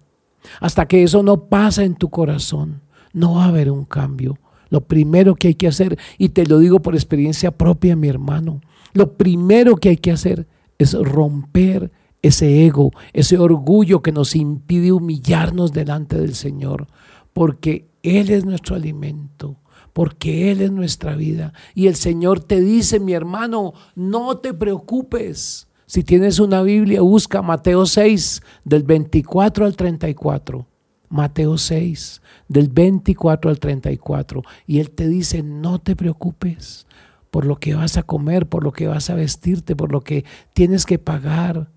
Hasta 0.61 0.87
que 0.87 1.03
eso 1.03 1.23
no 1.23 1.45
pasa 1.45 1.85
en 1.85 1.95
tu 1.95 2.11
corazón, 2.11 2.83
no 3.13 3.37
va 3.37 3.45
a 3.45 3.49
haber 3.49 3.71
un 3.71 3.85
cambio. 3.85 4.39
Lo 4.69 4.83
primero 4.83 5.35
que 5.35 5.49
hay 5.49 5.55
que 5.55 5.69
hacer, 5.69 5.99
y 6.19 6.31
te 6.31 6.47
lo 6.47 6.59
digo 6.59 6.81
por 6.81 6.95
experiencia 6.95 7.51
propia, 7.51 7.97
mi 7.97 8.09
hermano, 8.09 8.61
lo 8.93 9.17
primero 9.17 9.77
que 9.77 9.91
hay 9.91 9.97
que 9.97 10.13
hacer 10.13 10.47
es 10.79 10.95
romper 10.95 11.93
ese 12.23 12.67
ego, 12.67 12.93
ese 13.13 13.39
orgullo 13.39 14.03
que 14.03 14.13
nos 14.13 14.35
impide 14.35 14.93
humillarnos 14.93 15.73
delante 15.73 16.19
del 16.19 16.35
Señor, 16.35 16.87
porque 17.33 17.89
Él 18.03 18.31
es 18.31 18.45
nuestro 18.45 18.77
alimento, 18.77 19.61
porque 19.93 20.51
Él 20.51 20.61
es 20.61 20.73
nuestra 20.73 21.15
vida. 21.15 21.53
Y 21.75 21.87
el 21.87 21.95
Señor 21.95 22.41
te 22.41 22.61
dice, 22.61 23.01
mi 23.01 23.13
hermano, 23.13 23.75
no 23.95 24.39
te 24.39 24.53
preocupes. 24.53 25.69
Si 25.87 26.03
tienes 26.03 26.41
una 26.41 26.63
Biblia, 26.63 27.01
busca 27.01 27.43
Mateo 27.43 27.87
6, 27.87 28.43
del 28.65 28.83
24 28.83 29.67
al 29.67 29.77
34. 29.77 30.67
Mateo 31.09 31.59
6, 31.59 32.23
del 32.49 32.69
24 32.69 33.51
al 33.51 33.59
34. 33.59 34.43
Y 34.67 34.81
Él 34.81 34.91
te 34.91 35.09
dice, 35.09 35.43
no 35.43 35.79
te 35.79 35.97
preocupes 35.97 36.87
por 37.31 37.45
lo 37.45 37.57
que 37.57 37.75
vas 37.75 37.97
a 37.97 38.03
comer, 38.03 38.47
por 38.47 38.65
lo 38.65 38.73
que 38.73 38.87
vas 38.87 39.11
a 39.11 39.15
vestirte, 39.15 39.77
por 39.77 39.93
lo 39.93 40.01
que 40.01 40.25
tienes 40.53 40.87
que 40.87 40.99
pagar. 40.99 41.69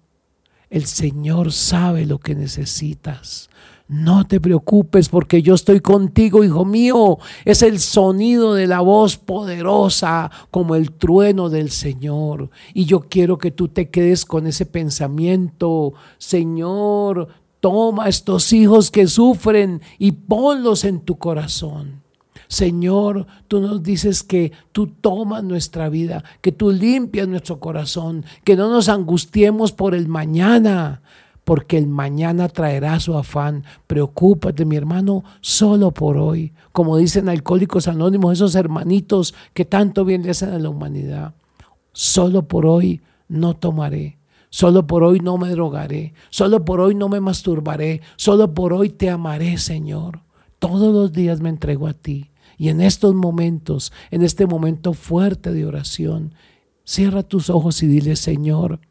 El 0.69 0.85
Señor 0.85 1.51
sabe 1.51 2.05
lo 2.05 2.19
que 2.19 2.35
necesitas. 2.35 3.49
No 3.89 4.27
te 4.27 4.39
preocupes 4.39 5.09
porque 5.09 5.41
yo 5.41 5.55
estoy 5.55 5.79
contigo, 5.79 6.43
hijo 6.43 6.63
mío. 6.63 7.17
Es 7.43 7.63
el 7.63 7.79
sonido 7.79 8.53
de 8.53 8.67
la 8.67 8.81
voz 8.81 9.17
poderosa 9.17 10.29
como 10.51 10.75
el 10.75 10.91
trueno 10.91 11.49
del 11.49 11.71
Señor. 11.71 12.51
Y 12.75 12.85
yo 12.85 12.99
quiero 12.99 13.39
que 13.39 13.49
tú 13.49 13.67
te 13.67 13.89
quedes 13.89 14.25
con 14.25 14.45
ese 14.45 14.67
pensamiento. 14.67 15.93
Señor, 16.19 17.29
Toma 17.59 18.07
estos 18.07 18.53
hijos 18.53 18.89
que 18.91 19.07
sufren 19.07 19.81
y 19.97 20.13
ponlos 20.13 20.85
en 20.85 21.01
tu 21.01 21.17
corazón. 21.17 22.03
Señor, 22.47 23.27
tú 23.47 23.59
nos 23.59 23.83
dices 23.83 24.23
que 24.23 24.51
tú 24.71 24.87
tomas 24.87 25.43
nuestra 25.43 25.89
vida, 25.89 26.23
que 26.41 26.51
tú 26.51 26.71
limpias 26.71 27.27
nuestro 27.27 27.59
corazón, 27.59 28.25
que 28.43 28.55
no 28.55 28.69
nos 28.69 28.89
angustiemos 28.89 29.71
por 29.71 29.93
el 29.93 30.07
mañana, 30.07 31.01
porque 31.43 31.77
el 31.77 31.87
mañana 31.87 32.47
traerá 32.47 32.99
su 32.99 33.15
afán. 33.15 33.65
Preocúpate, 33.87 34.65
mi 34.65 34.77
hermano, 34.77 35.23
solo 35.41 35.91
por 35.91 36.17
hoy. 36.17 36.53
Como 36.71 36.97
dicen 36.97 37.29
alcohólicos 37.29 37.87
anónimos, 37.87 38.33
esos 38.33 38.55
hermanitos 38.55 39.35
que 39.53 39.65
tanto 39.65 40.05
bien 40.05 40.23
le 40.23 40.31
hacen 40.31 40.49
a 40.49 40.59
la 40.59 40.69
humanidad. 40.69 41.35
Solo 41.91 42.47
por 42.47 42.65
hoy 42.65 43.01
no 43.27 43.55
tomaré 43.55 44.18
Solo 44.49 44.87
por 44.87 45.03
hoy 45.03 45.19
no 45.19 45.37
me 45.37 45.49
drogaré, 45.49 46.13
solo 46.29 46.65
por 46.65 46.81
hoy 46.81 46.95
no 46.95 47.07
me 47.07 47.19
masturbaré, 47.19 48.01
solo 48.15 48.53
por 48.53 48.73
hoy 48.73 48.89
te 48.89 49.09
amaré, 49.09 49.57
Señor. 49.57 50.23
Todos 50.57 50.93
los 50.93 51.13
días 51.13 51.39
me 51.39 51.49
entrego 51.49 51.87
a 51.87 51.93
ti. 51.93 52.31
Y 52.57 52.69
en 52.69 52.81
estos 52.81 53.15
momentos, 53.15 53.93
en 54.11 54.21
este 54.21 54.45
momento 54.45 54.93
fuerte 54.93 55.53
de 55.53 55.65
oración, 55.65 56.33
cierra 56.83 57.23
tus 57.23 57.49
ojos 57.49 57.81
y 57.83 57.87
dile, 57.87 58.15
Señor, 58.15 58.81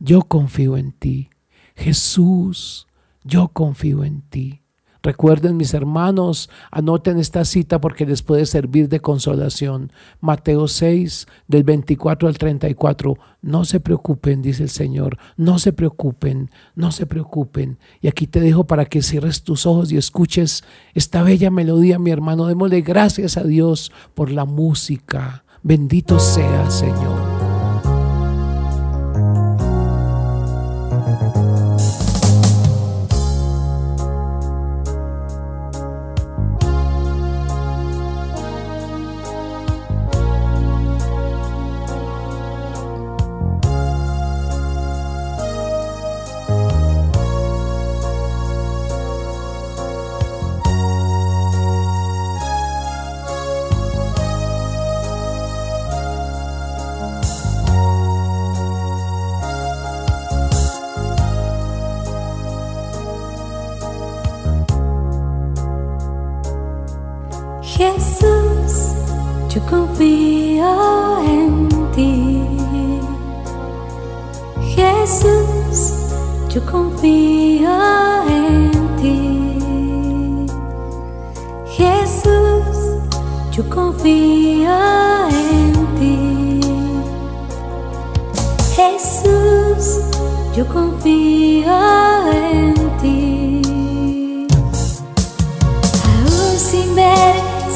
yo 0.00 0.22
confío 0.22 0.76
en 0.76 0.92
ti. 0.92 1.30
Jesús, 1.76 2.88
yo 3.22 3.48
confío 3.48 4.04
en 4.04 4.22
ti. 4.22 4.63
Recuerden 5.04 5.58
mis 5.58 5.74
hermanos, 5.74 6.48
anoten 6.70 7.18
esta 7.18 7.44
cita 7.44 7.78
porque 7.78 8.06
les 8.06 8.22
puede 8.22 8.46
servir 8.46 8.88
de 8.88 9.00
consolación. 9.00 9.92
Mateo 10.22 10.66
6, 10.66 11.26
del 11.46 11.62
24 11.62 12.26
al 12.26 12.38
34. 12.38 13.14
No 13.42 13.66
se 13.66 13.80
preocupen, 13.80 14.40
dice 14.40 14.62
el 14.62 14.70
Señor, 14.70 15.18
no 15.36 15.58
se 15.58 15.74
preocupen, 15.74 16.50
no 16.74 16.90
se 16.90 17.04
preocupen. 17.04 17.78
Y 18.00 18.08
aquí 18.08 18.26
te 18.26 18.40
dejo 18.40 18.64
para 18.64 18.86
que 18.86 19.02
cierres 19.02 19.42
tus 19.42 19.66
ojos 19.66 19.92
y 19.92 19.98
escuches 19.98 20.64
esta 20.94 21.22
bella 21.22 21.50
melodía, 21.50 21.98
mi 21.98 22.10
hermano. 22.10 22.46
Démosle 22.46 22.80
gracias 22.80 23.36
a 23.36 23.44
Dios 23.44 23.92
por 24.14 24.30
la 24.30 24.46
música. 24.46 25.44
Bendito 25.62 26.18
sea, 26.18 26.70
Señor. 26.70 27.33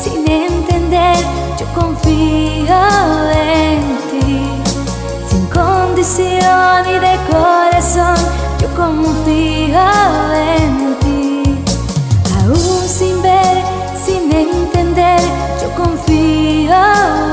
sin 0.02 0.30
entender, 0.30 1.16
yo 1.58 1.66
confío 1.74 2.80
en 3.32 3.80
ti. 4.10 4.40
Sin 5.28 5.46
condición 5.46 6.86
y 6.86 6.98
de 6.98 7.18
corazón, 7.30 8.16
yo 8.60 8.68
confío 8.76 9.80
en 10.34 10.96
ti. 11.00 11.42
Aún 12.38 12.88
sin 12.88 13.20
ver, 13.22 13.62
sin 14.04 14.30
entender, 14.32 15.20
yo 15.62 15.68
confío 15.82 16.80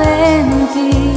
en 0.01 0.67
ti. 0.73 1.13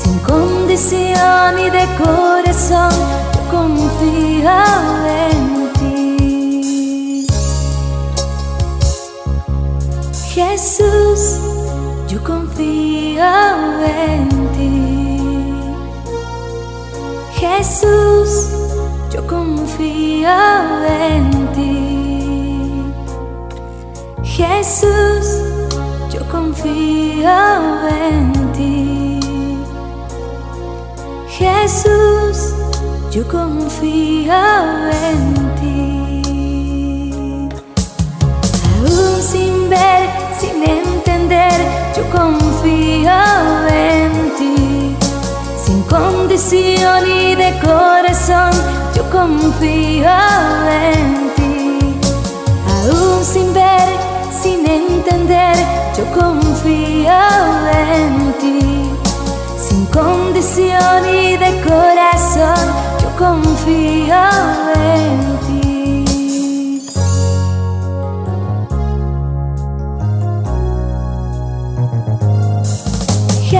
Sin 0.00 0.18
condición 0.18 1.58
y 1.58 1.70
de 1.70 1.86
corazón, 1.96 2.92
yo 3.34 3.40
confío 3.50 4.50
en 5.06 5.38
ti. 5.42 5.47
Jesús, 10.40 11.40
yo 12.06 12.22
confío 12.22 13.24
en 13.82 14.28
ti. 14.54 15.18
Jesús, 17.32 18.46
yo 19.10 19.26
confío 19.26 20.30
en 20.86 21.52
ti. 21.56 22.84
Jesús, 24.22 25.26
yo 26.12 26.20
confío 26.30 27.88
en 27.88 28.32
ti. 28.52 29.18
Jesús, 31.26 32.54
yo 33.10 33.26
confío 33.26 34.40
en 35.08 35.34
ti. 35.60 36.22
Aún 38.78 39.20
sin 39.20 39.68
ver, 39.68 40.17
sin 40.38 40.62
entender, 40.62 41.58
yo 41.96 42.08
confío 42.10 43.12
en 43.68 44.12
ti. 44.36 44.96
Sin 45.64 45.82
condición 45.82 47.06
y 47.06 47.34
de 47.34 47.58
corazón, 47.58 48.52
yo 48.94 49.08
confío 49.10 50.10
en 50.70 51.34
ti. 51.36 51.78
Aún 52.74 53.24
sin 53.24 53.52
ver, 53.52 53.88
sin 54.42 54.66
entender, 54.66 55.56
yo 55.96 56.04
confío 56.12 57.20
en 57.72 58.32
ti. 58.40 58.90
Sin 59.58 59.86
condición 59.86 61.06
y 61.06 61.36
de 61.36 61.60
corazón, 61.62 62.64
yo 63.02 63.08
confío 63.18 64.22
en 64.74 65.38
ti. 65.46 65.47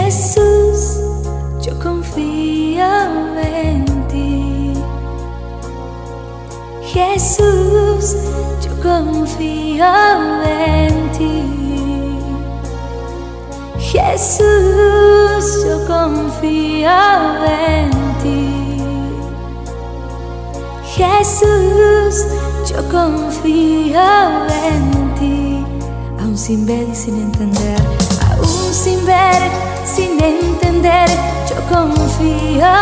Jesús, 0.08 1.00
yo 1.60 1.78
confío 1.78 2.82
en 3.42 3.84
ti. 4.08 4.72
Jesús, 6.80 8.16
yo 8.64 8.72
confío 8.82 9.84
en 10.46 11.12
ti. 11.12 11.42
Jesús, 13.78 15.44
yo 15.68 15.86
confío 15.86 16.90
en 17.44 17.90
ti. 18.22 18.80
Jesús, 20.96 22.24
yo 22.66 22.88
confío 22.88 24.00
en 24.64 25.14
ti. 25.20 25.66
Aún 26.18 26.38
sin 26.38 26.64
ver 26.64 26.88
y 26.88 26.94
sin 26.94 27.20
entender, 27.20 27.78
aún 28.30 28.72
sin 28.72 29.04
ver, 29.04 29.67
sin 29.88 30.22
entender, 30.22 31.08
yo 31.48 31.56
confío 31.74 32.72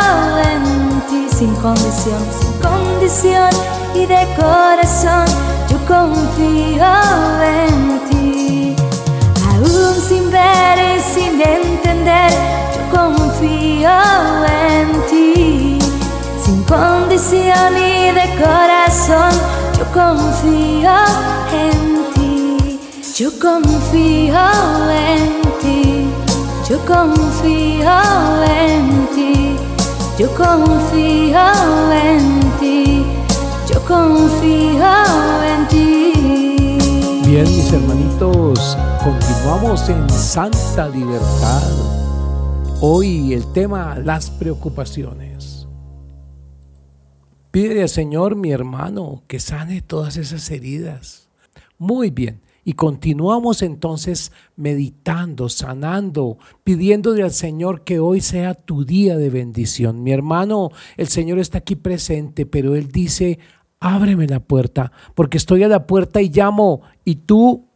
en 0.52 1.00
ti. 1.08 1.26
Sin 1.30 1.54
condición, 1.56 2.20
sin 2.38 2.52
condición 2.60 3.50
y 3.94 4.06
de 4.06 4.26
corazón, 4.36 5.26
yo 5.70 5.78
confío 5.86 6.84
en 7.42 8.00
ti. 8.10 8.76
Aún 9.50 9.94
sin 10.08 10.30
ver 10.30 10.78
y 10.78 11.00
sin 11.00 11.40
entender, 11.40 12.30
yo 12.74 12.98
confío 12.98 13.90
en 14.48 14.88
ti. 15.10 15.78
Sin 16.44 16.62
condición 16.64 17.76
y 17.76 18.10
de 18.10 18.26
corazón, 18.42 19.32
yo 19.78 19.84
confío 19.92 20.96
en 21.52 22.04
ti. 22.14 22.80
Yo 23.16 23.30
confío 23.38 24.34
en 24.90 25.42
ti. 25.60 25.95
Yo 26.68 26.84
confío 26.84 28.42
en 28.42 29.06
ti. 29.14 29.56
Yo 30.18 30.34
confío 30.34 31.92
en 31.92 32.40
ti. 32.58 33.04
Yo 33.72 33.80
confío 33.84 35.44
en 35.44 35.68
ti. 35.68 36.78
Bien, 37.24 37.44
mis 37.44 37.72
hermanitos, 37.72 38.76
continuamos 39.04 39.88
en 39.88 40.10
Santa 40.10 40.88
Libertad. 40.88 41.70
Hoy 42.80 43.32
el 43.32 43.46
tema, 43.52 43.96
las 44.00 44.28
preocupaciones. 44.28 45.68
Pide 47.52 47.82
al 47.82 47.88
Señor, 47.88 48.34
mi 48.34 48.50
hermano, 48.50 49.22
que 49.28 49.38
sane 49.38 49.82
todas 49.82 50.16
esas 50.16 50.50
heridas. 50.50 51.28
Muy 51.78 52.10
bien. 52.10 52.40
Y 52.68 52.72
continuamos 52.72 53.62
entonces 53.62 54.32
meditando, 54.56 55.48
sanando, 55.48 56.36
pidiéndole 56.64 57.22
al 57.22 57.30
Señor 57.30 57.82
que 57.82 58.00
hoy 58.00 58.20
sea 58.20 58.54
tu 58.54 58.84
día 58.84 59.16
de 59.16 59.30
bendición. 59.30 60.02
Mi 60.02 60.10
hermano, 60.10 60.72
el 60.96 61.06
Señor 61.06 61.38
está 61.38 61.58
aquí 61.58 61.76
presente, 61.76 62.44
pero 62.44 62.74
Él 62.74 62.88
dice, 62.88 63.38
ábreme 63.78 64.26
la 64.26 64.40
puerta, 64.40 64.90
porque 65.14 65.36
estoy 65.36 65.62
a 65.62 65.68
la 65.68 65.86
puerta 65.86 66.20
y 66.20 66.28
llamo, 66.28 66.80
y 67.04 67.14
tú, 67.14 67.66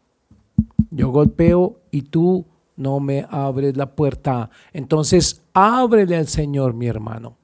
yo 0.90 1.10
golpeo 1.10 1.78
y 1.92 2.02
tú 2.02 2.46
no 2.74 2.98
me 2.98 3.24
abres 3.30 3.76
la 3.76 3.94
puerta. 3.94 4.50
Entonces, 4.72 5.40
ábrele 5.54 6.16
al 6.16 6.26
Señor, 6.26 6.74
mi 6.74 6.88
hermano. 6.88 7.36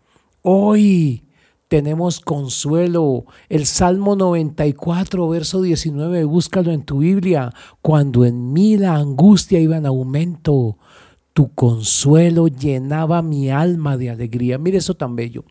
Hoy 0.43 1.23
tenemos 1.69 2.21
consuelo. 2.21 3.25
El 3.49 3.67
Salmo 3.67 4.17
94, 4.17 5.29
verso 5.29 5.63
19, 5.63 6.25
búscalo 6.25 6.73
en 6.73 6.83
tu 6.83 6.99
Biblia. 6.99 7.53
Cuando 7.83 8.25
en 8.25 8.53
mí 8.53 8.77
la 8.77 8.95
angustia 8.95 9.59
iba 9.59 9.77
en 9.77 9.87
aumento, 9.87 10.79
tu 11.33 11.53
consuelo 11.55 12.49
llenaba 12.49 13.23
mi 13.23 13.51
alma 13.51 13.97
de 13.97 14.11
alegría. 14.11 14.59
Mire 14.59 14.79
eso 14.79 14.95
tan 14.95 15.17
bello. 15.17 15.45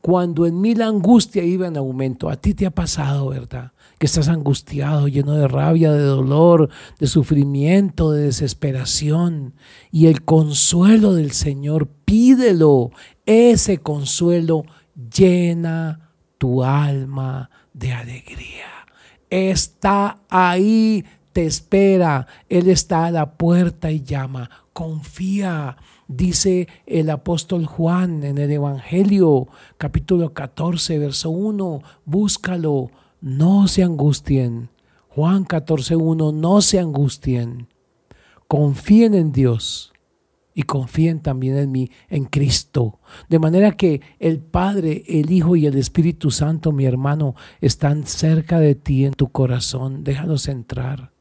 Cuando 0.00 0.44
en 0.44 0.60
mí 0.60 0.74
la 0.74 0.88
angustia 0.88 1.42
iba 1.44 1.66
en 1.66 1.78
aumento, 1.78 2.28
a 2.28 2.36
ti 2.36 2.52
te 2.52 2.66
ha 2.66 2.70
pasado, 2.70 3.30
¿verdad? 3.30 3.72
Que 3.98 4.04
estás 4.04 4.28
angustiado, 4.28 5.08
lleno 5.08 5.32
de 5.32 5.48
rabia, 5.48 5.92
de 5.92 6.02
dolor, 6.02 6.68
de 6.98 7.06
sufrimiento, 7.06 8.10
de 8.10 8.24
desesperación. 8.24 9.54
Y 9.90 10.08
el 10.08 10.22
consuelo 10.22 11.14
del 11.14 11.30
Señor, 11.30 11.88
pídelo. 12.04 12.90
Ese 13.24 13.78
consuelo 13.78 14.64
llena 14.94 16.10
tu 16.38 16.62
alma 16.62 17.50
de 17.72 17.92
alegría. 17.92 18.86
Está 19.30 20.20
ahí, 20.28 21.04
te 21.32 21.46
espera. 21.46 22.26
Él 22.48 22.68
está 22.68 23.06
a 23.06 23.10
la 23.10 23.32
puerta 23.32 23.90
y 23.90 24.02
llama. 24.02 24.50
Confía. 24.72 25.76
Dice 26.06 26.68
el 26.86 27.08
apóstol 27.08 27.64
Juan 27.64 28.24
en 28.24 28.36
el 28.36 28.50
Evangelio, 28.50 29.48
capítulo 29.78 30.34
14, 30.34 30.98
verso 30.98 31.30
1. 31.30 31.82
Búscalo. 32.04 32.90
No 33.20 33.68
se 33.68 33.82
angustien. 33.82 34.68
Juan 35.08 35.44
14, 35.44 35.96
1. 35.96 36.32
No 36.32 36.60
se 36.60 36.78
angustien. 36.78 37.68
Confíen 38.46 39.14
en 39.14 39.32
Dios 39.32 39.93
y 40.54 40.62
confíen 40.62 41.20
también 41.20 41.56
en 41.58 41.72
mí, 41.72 41.90
en 42.08 42.24
Cristo. 42.26 43.00
De 43.28 43.40
manera 43.40 43.72
que 43.72 44.00
el 44.20 44.38
Padre, 44.38 45.02
el 45.08 45.30
Hijo 45.32 45.56
y 45.56 45.66
el 45.66 45.76
Espíritu 45.76 46.30
Santo, 46.30 46.70
mi 46.70 46.86
hermano, 46.86 47.34
están 47.60 48.06
cerca 48.06 48.60
de 48.60 48.76
ti 48.76 49.04
en 49.04 49.14
tu 49.14 49.30
corazón. 49.30 50.04
Déjalos 50.04 50.48
entrar. 50.48 51.12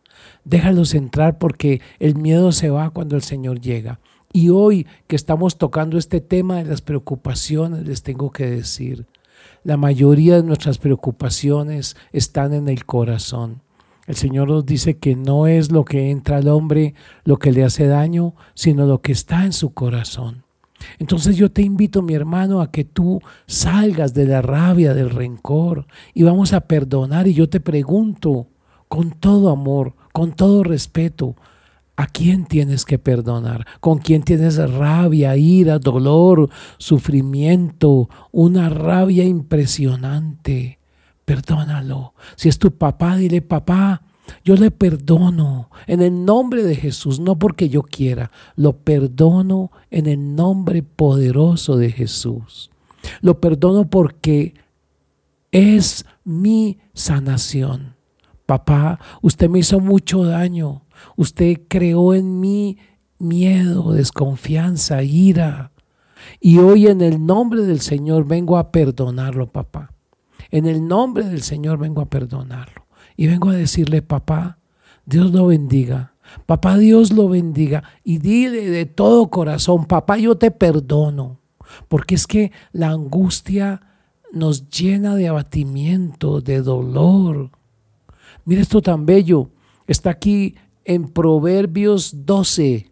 Déjalos 0.45 0.93
entrar 0.93 1.39
porque 1.39 1.81
el 1.99 2.15
miedo 2.15 2.51
se 2.51 2.69
va 2.69 2.91
cuando 2.91 3.15
el 3.15 3.23
Señor 3.23 3.59
llega. 3.59 3.99
Y 4.31 4.49
hoy 4.49 4.87
que 5.07 5.15
estamos 5.15 5.57
tocando 5.57 5.97
este 5.97 6.21
tema 6.21 6.57
de 6.57 6.65
las 6.65 6.81
preocupaciones, 6.81 7.87
les 7.87 8.03
tengo 8.03 8.31
que 8.31 8.45
decir, 8.45 9.07
la 9.63 9.77
mayoría 9.77 10.37
de 10.37 10.43
nuestras 10.43 10.77
preocupaciones 10.77 11.95
están 12.11 12.53
en 12.53 12.67
el 12.67 12.85
corazón. 12.85 13.61
El 14.05 14.15
Señor 14.15 14.49
nos 14.49 14.65
dice 14.65 14.97
que 14.97 15.15
no 15.15 15.47
es 15.47 15.71
lo 15.71 15.85
que 15.85 16.11
entra 16.11 16.37
al 16.37 16.49
hombre 16.49 16.93
lo 17.23 17.37
que 17.37 17.51
le 17.51 17.63
hace 17.63 17.87
daño, 17.87 18.35
sino 18.53 18.85
lo 18.85 19.01
que 19.01 19.13
está 19.13 19.45
en 19.45 19.53
su 19.53 19.73
corazón. 19.73 20.43
Entonces 20.99 21.37
yo 21.37 21.49
te 21.51 21.61
invito, 21.61 22.01
mi 22.01 22.13
hermano, 22.13 22.61
a 22.61 22.71
que 22.71 22.83
tú 22.83 23.21
salgas 23.47 24.13
de 24.13 24.25
la 24.25 24.41
rabia, 24.41 24.93
del 24.93 25.09
rencor 25.09 25.87
y 26.13 26.23
vamos 26.23 26.51
a 26.51 26.61
perdonar. 26.61 27.27
Y 27.27 27.33
yo 27.33 27.47
te 27.47 27.61
pregunto, 27.61 28.47
con 28.89 29.11
todo 29.11 29.49
amor, 29.49 29.95
con 30.11 30.33
todo 30.33 30.63
respeto, 30.63 31.35
¿a 31.95 32.07
quién 32.07 32.45
tienes 32.45 32.85
que 32.85 32.99
perdonar? 32.99 33.65
¿Con 33.79 33.99
quién 33.99 34.23
tienes 34.23 34.57
rabia, 34.57 35.37
ira, 35.37 35.79
dolor, 35.79 36.49
sufrimiento, 36.77 38.09
una 38.31 38.69
rabia 38.69 39.23
impresionante? 39.23 40.79
Perdónalo. 41.25 42.13
Si 42.35 42.49
es 42.49 42.59
tu 42.59 42.71
papá, 42.71 43.15
dile, 43.17 43.41
papá, 43.41 44.01
Yo 44.45 44.55
le 44.55 44.71
perdono 44.71 45.69
en 45.85 46.01
el 46.01 46.23
nombre 46.23 46.63
de 46.63 46.75
Jesús, 46.75 47.19
no 47.19 47.37
porque 47.37 47.67
yo 47.67 47.83
quiera, 47.83 48.31
lo 48.55 48.77
perdono 48.77 49.69
en 49.91 50.07
el 50.07 50.35
nombre 50.35 50.81
poderoso 50.81 51.75
de 51.75 51.91
Jesús. 51.91 52.71
Lo 53.21 53.41
perdono 53.41 53.89
porque 53.89 54.53
es 55.51 56.05
mi 56.23 56.79
sanación. 56.93 57.95
Papá, 58.45 58.99
usted 59.21 59.49
me 59.49 59.59
hizo 59.59 59.79
mucho 59.79 60.23
daño. 60.23 60.83
Usted 61.15 61.61
creó 61.67 62.13
en 62.13 62.39
mí 62.39 62.77
miedo, 63.19 63.93
desconfianza, 63.93 65.03
ira. 65.03 65.71
Y 66.39 66.57
hoy 66.57 66.87
en 66.87 67.01
el 67.01 67.25
nombre 67.25 67.61
del 67.61 67.81
Señor 67.81 68.25
vengo 68.25 68.57
a 68.57 68.71
perdonarlo, 68.71 69.47
papá. 69.47 69.92
En 70.53 70.67
el 70.67 70.87
nombre 70.87 71.23
del 71.23 71.41
Señor 71.41 71.79
vengo 71.79 71.99
a 71.99 72.05
perdonarlo. 72.11 72.85
Y 73.17 73.25
vengo 73.25 73.49
a 73.49 73.53
decirle, 73.53 74.03
papá, 74.03 74.59
Dios 75.03 75.31
lo 75.31 75.47
bendiga. 75.47 76.13
Papá, 76.45 76.77
Dios 76.77 77.11
lo 77.11 77.27
bendiga. 77.27 77.83
Y 78.03 78.19
dile 78.19 78.69
de 78.69 78.85
todo 78.85 79.31
corazón, 79.31 79.85
papá, 79.85 80.19
yo 80.19 80.35
te 80.35 80.51
perdono. 80.51 81.39
Porque 81.87 82.13
es 82.13 82.27
que 82.27 82.51
la 82.71 82.89
angustia 82.89 83.81
nos 84.31 84.69
llena 84.69 85.15
de 85.15 85.27
abatimiento, 85.27 86.39
de 86.39 86.61
dolor. 86.61 87.49
Mira 88.45 88.61
esto 88.61 88.79
tan 88.79 89.07
bello. 89.07 89.49
Está 89.87 90.11
aquí 90.11 90.53
en 90.85 91.07
Proverbios 91.09 92.27
12, 92.27 92.91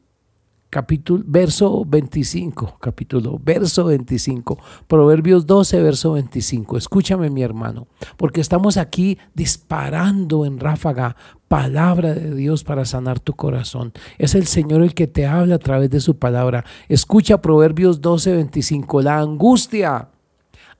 capítulo, 0.71 1.23
verso 1.27 1.83
25, 1.85 2.77
capítulo, 2.79 3.39
verso 3.43 3.83
25, 3.85 4.57
Proverbios 4.87 5.45
12, 5.45 5.83
verso 5.83 6.13
25. 6.13 6.77
Escúchame 6.77 7.29
mi 7.29 7.43
hermano, 7.43 7.87
porque 8.17 8.39
estamos 8.39 8.77
aquí 8.77 9.19
disparando 9.35 10.45
en 10.45 10.59
ráfaga 10.59 11.17
palabra 11.49 12.13
de 12.13 12.33
Dios 12.33 12.63
para 12.63 12.85
sanar 12.85 13.19
tu 13.19 13.33
corazón. 13.33 13.91
Es 14.17 14.33
el 14.33 14.47
Señor 14.47 14.81
el 14.81 14.93
que 14.93 15.07
te 15.07 15.27
habla 15.27 15.55
a 15.55 15.59
través 15.59 15.89
de 15.89 15.99
su 15.99 16.17
palabra. 16.17 16.63
Escucha 16.87 17.41
Proverbios 17.41 17.99
12, 17.99 18.33
25. 18.33 19.01
La 19.01 19.19
angustia 19.19 20.07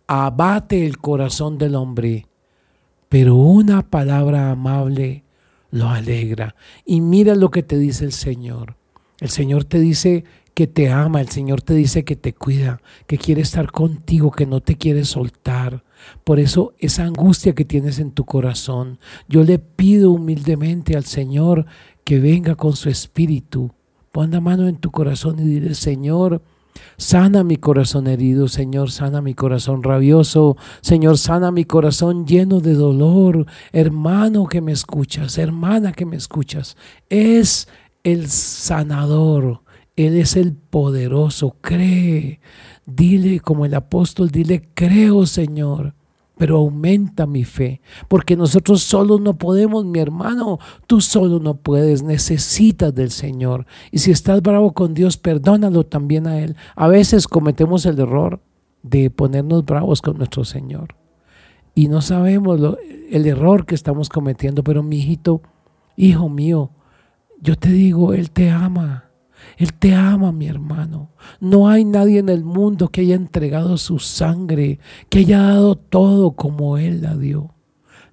abate 0.07 0.85
el 0.85 0.99
corazón 0.99 1.57
del 1.57 1.75
hombre, 1.75 2.27
pero 3.09 3.35
una 3.35 3.89
palabra 3.89 4.51
amable 4.51 5.25
lo 5.69 5.89
alegra. 5.89 6.55
Y 6.85 7.01
mira 7.01 7.35
lo 7.35 7.51
que 7.51 7.61
te 7.61 7.77
dice 7.77 8.05
el 8.05 8.13
Señor. 8.13 8.80
El 9.21 9.29
Señor 9.29 9.63
te 9.63 9.79
dice 9.79 10.25
que 10.53 10.67
te 10.67 10.89
ama, 10.89 11.21
el 11.21 11.29
Señor 11.29 11.61
te 11.61 11.75
dice 11.75 12.03
que 12.03 12.15
te 12.15 12.33
cuida, 12.33 12.81
que 13.07 13.17
quiere 13.17 13.41
estar 13.41 13.71
contigo, 13.71 14.31
que 14.31 14.47
no 14.47 14.61
te 14.61 14.75
quiere 14.75 15.05
soltar. 15.05 15.83
Por 16.23 16.39
eso 16.39 16.73
esa 16.79 17.03
angustia 17.03 17.53
que 17.53 17.63
tienes 17.63 17.99
en 17.99 18.11
tu 18.11 18.25
corazón, 18.25 18.97
yo 19.29 19.43
le 19.43 19.59
pido 19.59 20.11
humildemente 20.11 20.97
al 20.97 21.05
Señor 21.05 21.67
que 22.03 22.19
venga 22.19 22.55
con 22.55 22.75
su 22.75 22.89
espíritu. 22.89 23.71
Pon 24.11 24.31
la 24.31 24.41
mano 24.41 24.67
en 24.67 24.77
tu 24.77 24.89
corazón 24.91 25.39
y 25.39 25.43
dile, 25.43 25.75
Señor, 25.75 26.41
Sana 26.97 27.43
mi 27.43 27.57
corazón 27.57 28.07
herido, 28.07 28.47
Señor, 28.47 28.91
sana 28.91 29.21
mi 29.21 29.33
corazón 29.33 29.83
rabioso, 29.83 30.55
Señor, 30.81 31.17
sana 31.17 31.51
mi 31.51 31.65
corazón 31.65 32.25
lleno 32.25 32.59
de 32.59 32.73
dolor. 32.73 33.45
Hermano 33.71 34.45
que 34.45 34.61
me 34.61 34.71
escuchas, 34.71 35.37
hermana 35.37 35.91
que 35.93 36.05
me 36.05 36.15
escuchas, 36.15 36.77
es 37.09 37.67
el 38.03 38.29
sanador, 38.29 39.61
Él 39.95 40.17
es 40.17 40.35
el 40.35 40.53
poderoso, 40.53 41.57
cree. 41.61 42.39
Dile 42.85 43.39
como 43.39 43.65
el 43.65 43.73
apóstol, 43.73 44.29
dile, 44.31 44.69
creo 44.73 45.25
Señor, 45.25 45.93
pero 46.37 46.57
aumenta 46.57 47.27
mi 47.27 47.43
fe, 47.43 47.81
porque 48.07 48.35
nosotros 48.35 48.81
solos 48.81 49.21
no 49.21 49.37
podemos, 49.37 49.85
mi 49.85 49.99
hermano, 49.99 50.57
tú 50.87 50.99
solo 50.99 51.39
no 51.39 51.55
puedes, 51.55 52.01
necesitas 52.01 52.95
del 52.95 53.11
Señor. 53.11 53.67
Y 53.91 53.99
si 53.99 54.09
estás 54.09 54.41
bravo 54.41 54.73
con 54.73 54.95
Dios, 54.95 55.17
perdónalo 55.17 55.85
también 55.85 56.25
a 56.25 56.39
Él. 56.39 56.55
A 56.75 56.87
veces 56.87 57.27
cometemos 57.27 57.85
el 57.85 57.99
error 57.99 58.41
de 58.81 59.11
ponernos 59.11 59.63
bravos 59.65 60.01
con 60.01 60.17
nuestro 60.17 60.43
Señor. 60.43 60.95
Y 61.75 61.87
no 61.87 62.01
sabemos 62.01 62.59
el 63.11 63.25
error 63.27 63.65
que 63.65 63.75
estamos 63.75 64.09
cometiendo, 64.09 64.63
pero 64.63 64.83
mi 64.83 64.97
hijito, 64.97 65.41
hijo 65.95 66.27
mío, 66.27 66.71
yo 67.41 67.55
te 67.55 67.69
digo, 67.69 68.13
Él 68.13 68.31
te 68.31 68.49
ama. 68.49 69.05
Él 69.57 69.73
te 69.73 69.93
ama, 69.95 70.31
mi 70.31 70.47
hermano. 70.47 71.11
No 71.39 71.67
hay 71.67 71.85
nadie 71.85 72.19
en 72.19 72.29
el 72.29 72.43
mundo 72.43 72.89
que 72.89 73.01
haya 73.01 73.15
entregado 73.15 73.77
su 73.77 73.99
sangre, 73.99 74.79
que 75.09 75.19
haya 75.19 75.41
dado 75.41 75.75
todo 75.75 76.31
como 76.31 76.77
Él 76.77 77.01
la 77.01 77.15
dio. 77.15 77.53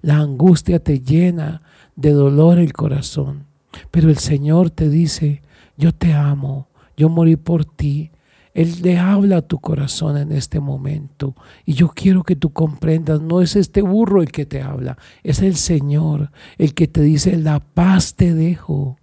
La 0.01 0.17
angustia 0.17 0.79
te 0.79 0.99
llena 0.99 1.61
de 1.95 2.11
dolor 2.11 2.57
el 2.57 2.73
corazón. 2.73 3.45
Pero 3.91 4.09
el 4.09 4.17
Señor 4.17 4.71
te 4.71 4.89
dice, 4.89 5.43
yo 5.77 5.93
te 5.93 6.13
amo, 6.13 6.69
yo 6.97 7.09
morí 7.09 7.35
por 7.35 7.65
ti. 7.65 8.11
Él 8.53 8.81
le 8.81 8.97
habla 8.97 9.37
a 9.37 9.41
tu 9.41 9.59
corazón 9.59 10.17
en 10.17 10.31
este 10.31 10.59
momento. 10.59 11.35
Y 11.65 11.73
yo 11.73 11.89
quiero 11.89 12.23
que 12.23 12.35
tú 12.35 12.51
comprendas, 12.51 13.21
no 13.21 13.41
es 13.41 13.55
este 13.55 13.81
burro 13.81 14.21
el 14.21 14.31
que 14.31 14.45
te 14.45 14.61
habla, 14.61 14.97
es 15.23 15.41
el 15.41 15.55
Señor 15.55 16.31
el 16.57 16.73
que 16.73 16.87
te 16.87 17.01
dice, 17.01 17.37
la 17.37 17.59
paz 17.59 18.15
te 18.15 18.33
dejo 18.33 18.98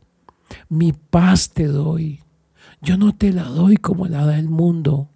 mi 0.68 0.92
paz 0.92 1.50
te 1.50 1.66
doy. 1.66 2.20
Yo 2.80 2.96
no 2.96 3.14
te 3.14 3.32
la 3.32 3.44
doy 3.44 3.76
como 3.76 4.06
la 4.06 4.24
da 4.26 4.38
el 4.38 4.48
mundo. 4.48 5.10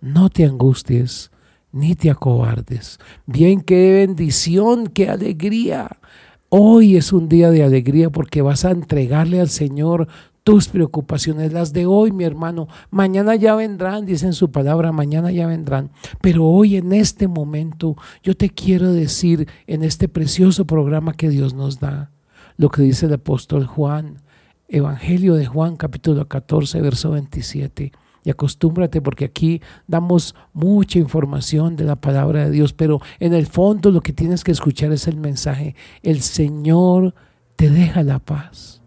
No 0.00 0.28
te 0.30 0.44
angusties 0.44 1.30
ni 1.72 1.94
te 1.94 2.10
acobardes. 2.10 2.98
Bien, 3.26 3.60
qué 3.60 3.92
bendición, 3.92 4.86
qué 4.86 5.10
alegría. 5.10 5.98
Hoy 6.48 6.96
es 6.96 7.12
un 7.12 7.28
día 7.28 7.50
de 7.50 7.64
alegría 7.64 8.08
porque 8.08 8.40
vas 8.40 8.64
a 8.64 8.70
entregarle 8.70 9.40
al 9.40 9.50
Señor 9.50 10.08
tus 10.42 10.68
preocupaciones, 10.68 11.52
las 11.52 11.72
de 11.72 11.86
hoy, 11.86 12.12
mi 12.12 12.24
hermano. 12.24 12.68
Mañana 12.90 13.34
ya 13.34 13.56
vendrán, 13.56 14.06
dicen 14.06 14.32
su 14.32 14.52
palabra, 14.52 14.92
mañana 14.92 15.32
ya 15.32 15.46
vendrán. 15.48 15.90
Pero 16.22 16.46
hoy, 16.46 16.76
en 16.76 16.92
este 16.92 17.28
momento, 17.28 17.96
yo 18.22 18.36
te 18.36 18.48
quiero 18.48 18.92
decir 18.92 19.48
en 19.66 19.82
este 19.82 20.08
precioso 20.08 20.64
programa 20.64 21.14
que 21.14 21.28
Dios 21.28 21.52
nos 21.52 21.80
da, 21.80 22.12
lo 22.56 22.70
que 22.70 22.82
dice 22.82 23.06
el 23.06 23.14
apóstol 23.14 23.66
Juan. 23.66 24.22
Evangelio 24.68 25.34
de 25.34 25.46
Juan 25.46 25.76
capítulo 25.76 26.26
14, 26.26 26.80
verso 26.80 27.10
27. 27.12 27.92
Y 28.24 28.30
acostúmbrate 28.30 29.00
porque 29.00 29.24
aquí 29.24 29.62
damos 29.86 30.34
mucha 30.52 30.98
información 30.98 31.76
de 31.76 31.84
la 31.84 31.94
palabra 31.94 32.44
de 32.44 32.50
Dios, 32.50 32.72
pero 32.72 33.00
en 33.20 33.32
el 33.32 33.46
fondo 33.46 33.92
lo 33.92 34.00
que 34.00 34.12
tienes 34.12 34.42
que 34.42 34.50
escuchar 34.50 34.90
es 34.90 35.06
el 35.06 35.16
mensaje. 35.18 35.76
El 36.02 36.20
Señor 36.22 37.14
te 37.54 37.70
deja 37.70 38.02
la 38.02 38.18
paz. 38.18 38.82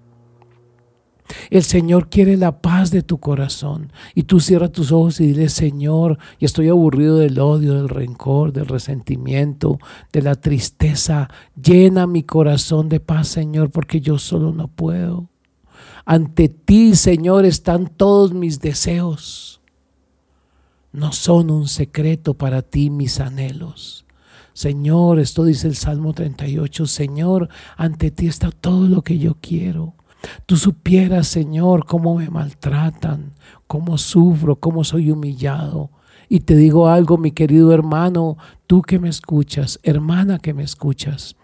El 1.50 1.64
Señor 1.64 2.10
quiere 2.10 2.36
la 2.36 2.62
paz 2.62 2.92
de 2.92 3.02
tu 3.02 3.20
corazón. 3.20 3.94
Y 4.16 4.24
tú 4.24 4.42
cierras 4.42 4.74
tus 4.74 4.92
ojos 4.92 5.22
y 5.22 5.28
dile, 5.28 5.48
Señor, 5.48 6.18
y 6.40 6.46
estoy 6.46 6.68
aburrido 6.68 7.18
del 7.18 7.40
odio, 7.40 7.76
del 7.76 7.88
rencor, 7.88 8.52
del 8.52 8.66
resentimiento, 8.66 9.80
de 10.12 10.22
la 10.24 10.36
tristeza. 10.36 11.30
Llena 11.56 12.08
mi 12.08 12.24
corazón 12.24 12.90
de 12.90 13.00
paz, 13.00 13.30
Señor, 13.30 13.70
porque 13.72 14.02
yo 14.02 14.18
solo 14.18 14.52
no 14.52 14.68
puedo. 14.68 15.29
Ante 16.06 16.50
ti, 16.50 16.96
Señor, 16.96 17.46
están 17.46 17.88
todos 17.88 18.34
mis 18.34 18.60
deseos. 18.60 19.62
No 20.92 21.12
son 21.12 21.52
un 21.52 21.68
secreto 21.68 22.34
para 22.34 22.62
ti 22.62 22.90
mis 22.90 23.20
anhelos. 23.20 24.06
Señor, 24.54 25.20
esto 25.20 25.44
dice 25.44 25.68
el 25.68 25.76
Salmo 25.76 26.14
38, 26.14 26.86
Señor, 26.88 27.50
ante 27.78 28.12
ti 28.12 28.28
está 28.28 28.52
todo 28.52 28.88
lo 28.88 29.04
que 29.04 29.18
yo 29.18 29.38
quiero. 29.40 29.94
Tú 30.46 30.58
supieras, 30.58 31.28
Señor, 31.28 31.86
cómo 31.86 32.16
me 32.16 32.30
maltratan, 32.30 33.34
cómo 33.68 33.98
sufro, 33.98 34.58
cómo 34.58 34.84
soy 34.84 35.12
humillado. 35.12 35.92
Y 36.28 36.42
te 36.42 36.56
digo 36.56 36.90
algo, 36.90 37.18
mi 37.18 37.32
querido 37.32 37.74
hermano, 37.74 38.38
tú 38.68 38.82
que 38.82 39.00
me 39.00 39.10
escuchas, 39.10 39.80
hermana 39.84 40.40
que 40.40 40.54
me 40.54 40.64
escuchas, 40.64 41.36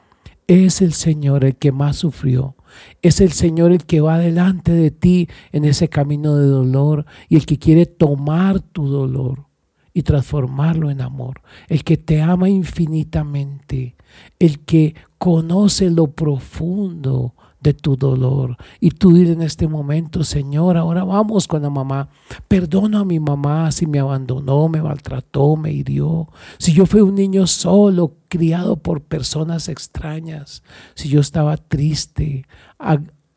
es 0.47 0.81
el 0.81 0.93
Señor 0.93 1.43
el 1.43 1.55
que 1.55 1.71
más 1.71 1.97
sufrió, 1.97 2.54
es 3.01 3.21
el 3.21 3.31
Señor 3.31 3.71
el 3.71 3.85
que 3.85 4.01
va 4.01 4.17
delante 4.17 4.71
de 4.71 4.91
ti 4.91 5.27
en 5.51 5.65
ese 5.65 5.89
camino 5.89 6.35
de 6.37 6.47
dolor 6.47 7.05
y 7.29 7.35
el 7.35 7.45
que 7.45 7.57
quiere 7.57 7.85
tomar 7.85 8.59
tu 8.59 8.87
dolor 8.87 9.45
y 9.93 10.03
transformarlo 10.03 10.89
en 10.89 11.01
amor. 11.01 11.41
El 11.69 11.83
que 11.83 11.97
te 11.97 12.21
ama 12.21 12.49
infinitamente, 12.49 13.95
el 14.39 14.59
que 14.59 14.95
conoce 15.17 15.89
lo 15.89 16.07
profundo 16.07 17.33
de 17.65 17.73
tu 17.73 17.97
dolor. 17.97 18.57
Y 18.79 18.91
tú 18.91 19.11
dile 19.11 19.31
en 19.31 19.41
este 19.41 19.67
momento, 19.67 20.23
Señor, 20.23 20.77
ahora 20.77 21.03
vamos 21.03 21.47
con 21.47 21.63
la 21.63 21.71
mamá. 21.71 22.09
Perdono 22.47 22.99
a 22.99 23.05
mi 23.05 23.19
mamá 23.19 23.71
si 23.71 23.87
me 23.87 23.99
abandonó, 23.99 24.69
me 24.69 24.83
maltrató, 24.83 25.55
me 25.55 25.71
hirió. 25.71 26.27
Si 26.59 26.73
yo 26.73 26.85
fui 26.85 27.01
un 27.01 27.15
niño 27.15 27.47
solo, 27.47 28.13
criado 28.27 28.77
por 28.77 29.01
personas 29.01 29.67
extrañas. 29.67 30.61
Si 30.93 31.09
yo 31.09 31.19
estaba 31.19 31.57
triste, 31.57 32.45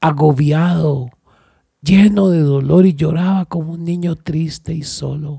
agobiado, 0.01 1.09
lleno 1.81 2.29
de 2.29 2.41
dolor 2.41 2.85
y 2.85 2.95
lloraba 2.95 3.47
como 3.47 3.73
un 3.73 3.85
niño 3.85 4.15
triste 4.15 4.75
y 4.75 4.83
solo. 4.83 5.39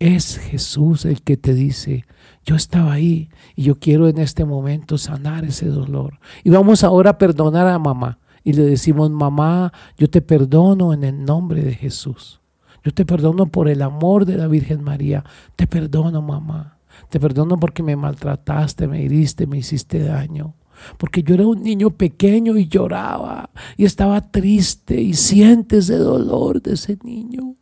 Es 0.00 0.38
Jesús 0.38 1.04
el 1.04 1.22
que 1.22 1.36
te 1.36 1.54
dice, 1.54 2.04
yo 2.44 2.56
estaba 2.56 2.92
ahí 2.92 3.30
y 3.54 3.62
yo 3.62 3.78
quiero 3.78 4.08
en 4.08 4.18
este 4.18 4.44
momento 4.44 4.98
sanar 4.98 5.44
ese 5.44 5.66
dolor. 5.66 6.18
Y 6.44 6.50
vamos 6.50 6.84
ahora 6.84 7.10
a 7.10 7.18
perdonar 7.18 7.66
a 7.68 7.78
mamá. 7.78 8.18
Y 8.44 8.54
le 8.54 8.62
decimos, 8.62 9.10
mamá, 9.10 9.72
yo 9.96 10.10
te 10.10 10.20
perdono 10.20 10.92
en 10.92 11.04
el 11.04 11.24
nombre 11.24 11.62
de 11.62 11.74
Jesús. 11.74 12.40
Yo 12.84 12.92
te 12.92 13.06
perdono 13.06 13.46
por 13.46 13.68
el 13.68 13.82
amor 13.82 14.26
de 14.26 14.36
la 14.36 14.48
Virgen 14.48 14.82
María. 14.82 15.24
Te 15.54 15.68
perdono, 15.68 16.20
mamá. 16.20 16.78
Te 17.08 17.20
perdono 17.20 17.56
porque 17.56 17.82
me 17.82 17.94
maltrataste, 17.94 18.88
me 18.88 19.04
heriste, 19.04 19.46
me 19.46 19.58
hiciste 19.58 20.00
daño. 20.00 20.54
Porque 20.98 21.22
yo 21.22 21.34
era 21.34 21.46
un 21.46 21.62
niño 21.62 21.90
pequeño 21.90 22.56
y 22.56 22.66
lloraba 22.66 23.50
y 23.76 23.84
estaba 23.84 24.20
triste 24.20 25.00
y 25.00 25.14
sientes 25.14 25.88
el 25.90 26.02
dolor 26.02 26.60
de 26.60 26.74
ese 26.74 26.98
niño. 27.04 27.54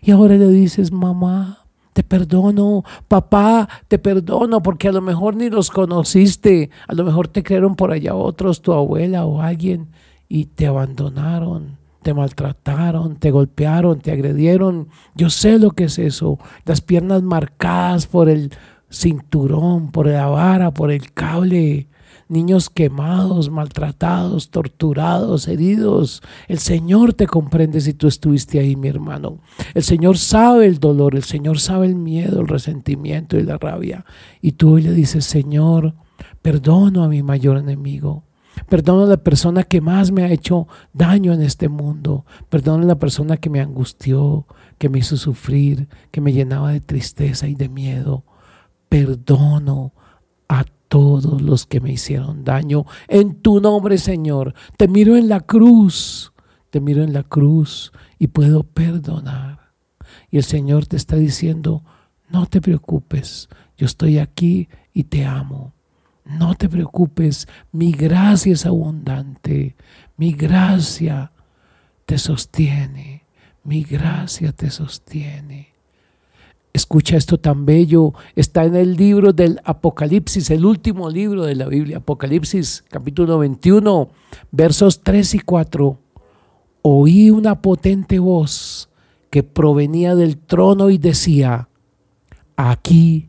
Y 0.00 0.10
ahora 0.10 0.36
le 0.36 0.48
dices, 0.48 0.90
mamá, 0.90 1.61
te 1.92 2.02
perdono, 2.02 2.84
papá, 3.08 3.68
te 3.88 3.98
perdono, 3.98 4.62
porque 4.62 4.88
a 4.88 4.92
lo 4.92 5.02
mejor 5.02 5.36
ni 5.36 5.50
los 5.50 5.70
conociste, 5.70 6.70
a 6.88 6.94
lo 6.94 7.04
mejor 7.04 7.28
te 7.28 7.42
crearon 7.42 7.76
por 7.76 7.92
allá 7.92 8.14
otros, 8.14 8.62
tu 8.62 8.72
abuela 8.72 9.24
o 9.26 9.42
alguien, 9.42 9.88
y 10.28 10.46
te 10.46 10.66
abandonaron, 10.66 11.76
te 12.02 12.14
maltrataron, 12.14 13.16
te 13.16 13.30
golpearon, 13.30 14.00
te 14.00 14.10
agredieron. 14.10 14.88
Yo 15.14 15.28
sé 15.30 15.58
lo 15.58 15.72
que 15.72 15.84
es 15.84 15.98
eso, 15.98 16.38
las 16.64 16.80
piernas 16.80 17.22
marcadas 17.22 18.06
por 18.06 18.28
el 18.28 18.52
cinturón, 18.90 19.90
por 19.90 20.06
la 20.06 20.26
vara, 20.26 20.72
por 20.72 20.90
el 20.90 21.12
cable, 21.12 21.88
niños 22.32 22.70
quemados, 22.70 23.50
maltratados, 23.50 24.50
torturados, 24.50 25.46
heridos. 25.46 26.22
El 26.48 26.58
Señor 26.58 27.12
te 27.12 27.26
comprende 27.26 27.80
si 27.80 27.92
tú 27.92 28.08
estuviste 28.08 28.58
ahí, 28.58 28.74
mi 28.74 28.88
hermano. 28.88 29.38
El 29.74 29.82
Señor 29.82 30.16
sabe 30.18 30.66
el 30.66 30.80
dolor, 30.80 31.14
el 31.14 31.24
Señor 31.24 31.60
sabe 31.60 31.86
el 31.86 31.94
miedo, 31.94 32.40
el 32.40 32.48
resentimiento 32.48 33.38
y 33.38 33.42
la 33.42 33.58
rabia. 33.58 34.06
Y 34.40 34.52
tú 34.52 34.74
hoy 34.74 34.82
le 34.82 34.92
dices, 34.92 35.26
Señor, 35.26 35.94
perdono 36.40 37.04
a 37.04 37.08
mi 37.08 37.22
mayor 37.22 37.58
enemigo. 37.58 38.24
Perdono 38.68 39.04
a 39.04 39.08
la 39.08 39.16
persona 39.18 39.62
que 39.62 39.80
más 39.80 40.10
me 40.10 40.24
ha 40.24 40.32
hecho 40.32 40.66
daño 40.92 41.32
en 41.32 41.42
este 41.42 41.68
mundo. 41.68 42.24
Perdono 42.48 42.84
a 42.84 42.86
la 42.86 42.98
persona 42.98 43.36
que 43.36 43.50
me 43.50 43.60
angustió, 43.60 44.46
que 44.78 44.88
me 44.88 44.98
hizo 44.98 45.16
sufrir, 45.16 45.88
que 46.10 46.20
me 46.20 46.32
llenaba 46.32 46.72
de 46.72 46.80
tristeza 46.80 47.46
y 47.46 47.54
de 47.54 47.68
miedo. 47.68 48.24
Perdono 48.88 49.92
a 50.48 50.64
todos 50.92 51.40
los 51.40 51.64
que 51.64 51.80
me 51.80 51.90
hicieron 51.90 52.44
daño. 52.44 52.84
En 53.08 53.40
tu 53.40 53.62
nombre, 53.62 53.96
Señor, 53.96 54.52
te 54.76 54.88
miro 54.88 55.16
en 55.16 55.26
la 55.26 55.40
cruz, 55.40 56.34
te 56.68 56.80
miro 56.80 57.02
en 57.02 57.14
la 57.14 57.22
cruz 57.22 57.92
y 58.18 58.26
puedo 58.26 58.62
perdonar. 58.62 59.72
Y 60.30 60.36
el 60.36 60.44
Señor 60.44 60.84
te 60.84 60.96
está 60.96 61.16
diciendo, 61.16 61.82
no 62.28 62.44
te 62.44 62.60
preocupes, 62.60 63.48
yo 63.78 63.86
estoy 63.86 64.18
aquí 64.18 64.68
y 64.92 65.04
te 65.04 65.24
amo. 65.24 65.72
No 66.26 66.56
te 66.56 66.68
preocupes, 66.68 67.48
mi 67.72 67.92
gracia 67.92 68.52
es 68.52 68.66
abundante, 68.66 69.76
mi 70.18 70.34
gracia 70.34 71.32
te 72.04 72.18
sostiene, 72.18 73.24
mi 73.64 73.82
gracia 73.82 74.52
te 74.52 74.68
sostiene. 74.68 75.71
Escucha 76.72 77.16
esto 77.16 77.38
tan 77.38 77.66
bello. 77.66 78.14
Está 78.34 78.64
en 78.64 78.76
el 78.76 78.96
libro 78.96 79.32
del 79.32 79.60
Apocalipsis, 79.64 80.50
el 80.50 80.64
último 80.64 81.10
libro 81.10 81.44
de 81.44 81.54
la 81.54 81.66
Biblia. 81.66 81.98
Apocalipsis 81.98 82.84
capítulo 82.88 83.38
21, 83.38 84.08
versos 84.50 85.02
3 85.02 85.34
y 85.34 85.38
4. 85.40 85.98
Oí 86.82 87.30
una 87.30 87.60
potente 87.60 88.18
voz 88.18 88.88
que 89.30 89.42
provenía 89.42 90.14
del 90.14 90.38
trono 90.38 90.90
y 90.90 90.98
decía, 90.98 91.68
aquí 92.56 93.28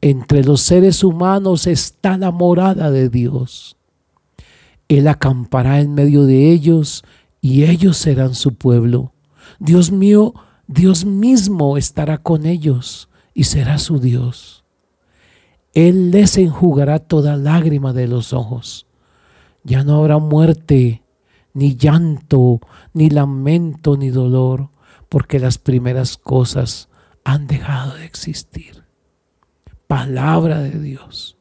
entre 0.00 0.42
los 0.42 0.62
seres 0.62 1.04
humanos 1.04 1.66
está 1.66 2.18
la 2.18 2.30
morada 2.30 2.90
de 2.90 3.08
Dios. 3.08 3.76
Él 4.88 5.08
acampará 5.08 5.80
en 5.80 5.94
medio 5.94 6.24
de 6.24 6.50
ellos 6.50 7.04
y 7.40 7.64
ellos 7.64 7.98
serán 7.98 8.34
su 8.34 8.54
pueblo. 8.54 9.12
Dios 9.58 9.92
mío, 9.92 10.34
Dios 10.66 11.04
mismo 11.04 11.76
estará 11.76 12.18
con 12.18 12.46
ellos 12.46 13.08
y 13.34 13.44
será 13.44 13.78
su 13.78 13.98
Dios. 13.98 14.64
Él 15.74 16.10
les 16.10 16.36
enjugará 16.36 16.98
toda 16.98 17.36
lágrima 17.36 17.92
de 17.92 18.06
los 18.06 18.32
ojos. 18.32 18.86
Ya 19.64 19.84
no 19.84 19.96
habrá 19.96 20.18
muerte, 20.18 21.02
ni 21.54 21.76
llanto, 21.76 22.60
ni 22.92 23.10
lamento, 23.10 23.96
ni 23.96 24.10
dolor, 24.10 24.70
porque 25.08 25.38
las 25.38 25.58
primeras 25.58 26.16
cosas 26.16 26.88
han 27.24 27.46
dejado 27.46 27.94
de 27.96 28.04
existir. 28.04 28.84
Palabra 29.86 30.60
de 30.60 30.78
Dios. 30.78 31.36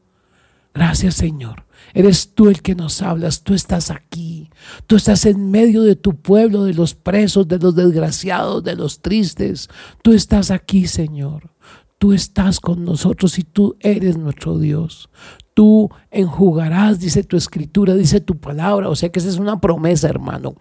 Gracias 0.73 1.15
Señor. 1.15 1.65
Eres 1.93 2.34
tú 2.34 2.49
el 2.49 2.62
que 2.62 2.75
nos 2.75 3.01
hablas, 3.01 3.43
tú 3.43 3.54
estás 3.54 3.91
aquí, 3.91 4.49
tú 4.88 4.95
estás 4.95 5.25
en 5.25 5.51
medio 5.51 5.84
de 5.84 5.95
tu 5.95 6.15
pueblo, 6.15 6.63
de 6.63 6.73
los 6.73 6.93
presos, 6.93 7.47
de 7.47 7.60
los 7.60 7.75
desgraciados, 7.75 8.63
de 8.63 8.75
los 8.75 9.01
tristes. 9.01 9.69
Tú 10.01 10.13
estás 10.13 10.51
aquí, 10.51 10.88
Señor. 10.88 11.51
Tú 11.97 12.13
estás 12.13 12.60
con 12.60 12.84
nosotros 12.84 13.38
y 13.38 13.43
tú 13.43 13.75
eres 13.80 14.17
nuestro 14.17 14.58
Dios. 14.58 15.10
Tú 15.54 15.89
enjugarás, 16.10 16.99
dice 16.99 17.23
tu 17.23 17.38
escritura, 17.38 17.93
dice 17.93 18.21
tu 18.21 18.38
palabra. 18.38 18.89
O 18.89 18.95
sea 18.95 19.10
que 19.10 19.19
esa 19.19 19.30
es 19.30 19.38
una 19.38 19.60
promesa, 19.62 20.10
hermano. 20.10 20.56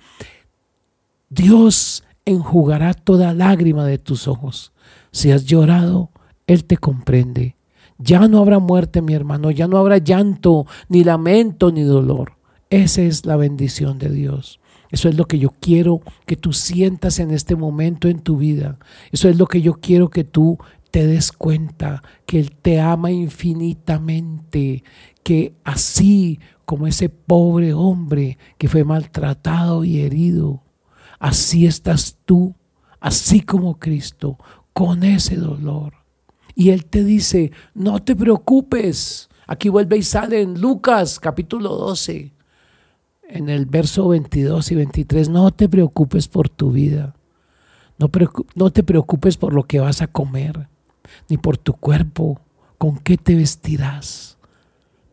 Dios 1.31 2.05
enjugará 2.25 2.93
toda 2.93 3.33
lágrima 3.33 3.87
de 3.87 3.99
tus 3.99 4.29
ojos. 4.29 4.73
Si 5.13 5.31
has 5.31 5.47
llorado, 5.47 6.11
Él 6.47 6.65
te 6.65 6.77
comprende. 6.77 7.57
Ya 8.03 8.27
no 8.29 8.39
habrá 8.39 8.59
muerte, 8.59 9.03
mi 9.03 9.13
hermano, 9.13 9.51
ya 9.51 9.69
no 9.69 9.77
habrá 9.77 9.99
llanto, 9.99 10.67
ni 10.89 11.05
lamento, 11.05 11.71
ni 11.71 11.83
dolor. 11.83 12.39
Esa 12.71 13.03
es 13.03 13.27
la 13.27 13.37
bendición 13.37 13.99
de 13.99 14.09
Dios. 14.09 14.59
Eso 14.91 15.11
es 15.11 15.17
lo 15.17 15.27
que 15.27 15.39
yo 15.39 15.51
quiero 15.61 16.01
que 16.25 16.37
tú 16.37 16.55
sientas 16.55 17.19
en 17.19 17.31
este 17.31 17.57
momento 17.57 18.09
en 18.09 18.21
tu 18.21 18.39
vida. 18.39 18.79
Eso 19.13 19.29
es 19.29 19.39
lo 19.39 19.47
que 19.47 19.61
yo 19.61 19.75
quiero 19.75 20.09
que 20.09 20.25
tú 20.25 20.59
te 20.91 21.07
des 21.07 21.31
cuenta, 21.31 22.03
que 22.25 22.41
Él 22.41 22.53
te 22.53 22.81
ama 22.81 23.11
infinitamente, 23.11 24.83
que 25.23 25.53
así 25.63 26.41
como 26.65 26.87
ese 26.87 27.11
pobre 27.11 27.75
hombre 27.75 28.39
que 28.57 28.69
fue 28.69 28.83
maltratado 28.83 29.85
y 29.85 30.01
herido, 30.01 30.63
así 31.19 31.67
estás 31.67 32.17
tú, 32.25 32.55
así 32.99 33.41
como 33.41 33.79
Cristo, 33.79 34.39
con 34.73 35.05
ese 35.05 35.37
dolor 35.37 36.00
y 36.61 36.69
Él 36.69 36.85
te 36.85 37.05
dice, 37.05 37.53
no 37.73 38.03
te 38.03 38.15
preocupes. 38.15 39.31
Aquí 39.47 39.71
vuelve 39.71 39.97
y 39.97 40.03
sale 40.03 40.43
en 40.43 40.61
Lucas 40.61 41.19
capítulo 41.19 41.71
12, 41.75 42.35
en 43.31 43.49
el 43.49 43.65
verso 43.65 44.09
22 44.09 44.71
y 44.71 44.75
23, 44.75 45.31
no 45.31 45.53
te 45.53 45.71
preocupes 45.71 46.29
por 46.29 46.51
tu 46.51 46.71
vida. 46.71 47.15
No, 47.97 48.11
no 48.57 48.71
te 48.71 48.83
preocupes 48.83 49.39
por 49.39 49.55
lo 49.55 49.63
que 49.63 49.81
vas 49.81 50.03
a 50.03 50.09
comer, 50.09 50.69
ni 51.31 51.39
por 51.39 51.57
tu 51.57 51.73
cuerpo, 51.73 52.43
con 52.77 52.99
qué 52.99 53.17
te 53.17 53.35
vestirás. 53.37 54.37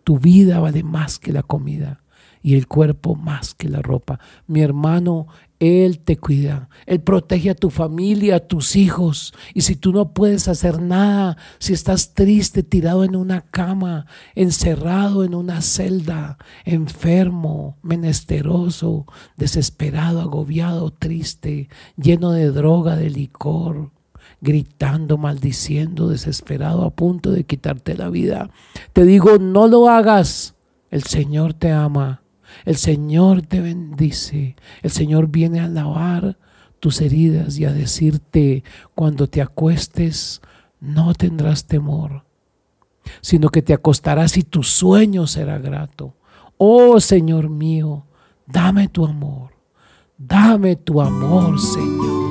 Tu 0.03 0.19
vida 0.19 0.59
vale 0.59 0.83
más 0.83 1.17
que 1.17 1.31
la 1.31 1.43
comida 1.43 2.03
y 2.41 2.55
el 2.55 2.67
cuerpo 2.67 3.15
más 3.15 3.55
que 3.55 3.69
la 3.69 3.81
ropa. 3.81 4.19
Mi 4.47 4.59
hermano, 4.59 5.27
Él 5.59 5.99
te 5.99 6.17
cuida, 6.17 6.69
Él 6.85 7.01
protege 7.01 7.49
a 7.49 7.55
tu 7.55 7.71
familia, 7.71 8.35
a 8.35 8.39
tus 8.39 8.75
hijos. 8.75 9.33
Y 9.55 9.61
si 9.61 9.75
tú 9.75 9.91
no 9.91 10.13
puedes 10.13 10.47
hacer 10.47 10.79
nada, 10.81 11.35
si 11.57 11.73
estás 11.73 12.13
triste, 12.13 12.61
tirado 12.61 13.03
en 13.03 13.15
una 13.15 13.41
cama, 13.41 14.05
encerrado 14.35 15.23
en 15.23 15.33
una 15.33 15.61
celda, 15.61 16.37
enfermo, 16.63 17.77
menesteroso, 17.81 19.07
desesperado, 19.35 20.21
agobiado, 20.21 20.91
triste, 20.91 21.69
lleno 21.95 22.31
de 22.33 22.51
droga, 22.51 22.95
de 22.95 23.09
licor, 23.09 23.91
gritando, 24.41 25.17
maldiciendo, 25.17 26.07
desesperado, 26.07 26.85
a 26.85 26.91
punto 26.91 27.31
de 27.31 27.45
quitarte 27.45 27.97
la 27.97 28.09
vida. 28.09 28.51
Te 28.93 29.05
digo, 29.05 29.39
no 29.39 29.67
lo 29.67 29.89
hagas. 29.89 30.53
El 30.91 31.03
Señor 31.03 31.55
te 31.55 31.71
ama 31.71 32.21
el 32.65 32.77
Señor 32.77 33.41
te 33.41 33.61
bendice. 33.61 34.55
El 34.81 34.91
Señor 34.91 35.27
viene 35.27 35.59
a 35.59 35.67
lavar 35.67 36.37
tus 36.79 37.01
heridas 37.01 37.57
y 37.57 37.65
a 37.65 37.71
decirte 37.71 38.63
cuando 38.95 39.27
te 39.27 39.41
acuestes 39.41 40.41
no 40.79 41.13
tendrás 41.13 41.65
temor, 41.65 42.23
sino 43.21 43.49
que 43.49 43.61
te 43.61 43.73
acostarás 43.73 44.37
y 44.37 44.43
tu 44.43 44.63
sueño 44.63 45.27
será 45.27 45.57
grato. 45.57 46.13
Oh 46.57 46.99
Señor 46.99 47.49
mío, 47.49 48.05
dame 48.45 48.87
tu 48.87 49.05
amor, 49.05 49.51
dame 50.17 50.75
tu 50.75 51.01
amor, 51.01 51.59
Señor. 51.59 52.26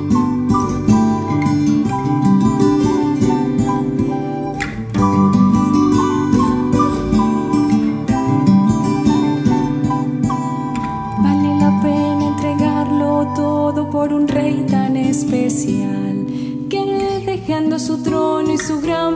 Por 14.07 14.21
un 14.21 14.27
rey 14.29 14.65
tan 14.69 14.95
especial 14.95 16.25
que 16.69 17.23
dejando 17.25 17.77
su 17.77 18.01
trono 18.03 18.53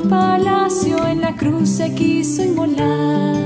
palacio 0.10 1.08
en 1.08 1.22
la 1.22 1.34
cruz 1.38 1.70
se 1.70 1.94
quiso 1.96 2.44
inmolar. 2.44 3.38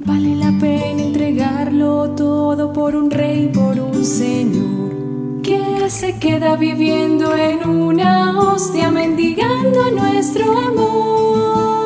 Vale 0.00 0.36
la 0.36 0.52
pena 0.60 1.02
entregarlo 1.02 2.10
todo 2.10 2.70
por 2.74 2.94
un 2.94 3.10
rey, 3.10 3.48
por 3.48 3.80
un 3.80 4.04
señor 4.04 5.40
que 5.42 5.88
se 5.88 6.18
queda 6.18 6.56
viviendo 6.56 7.34
en 7.34 7.66
una 7.66 8.38
hostia 8.38 8.90
mendigando 8.90 9.90
nuestro 9.90 10.52
amor. 10.58 11.81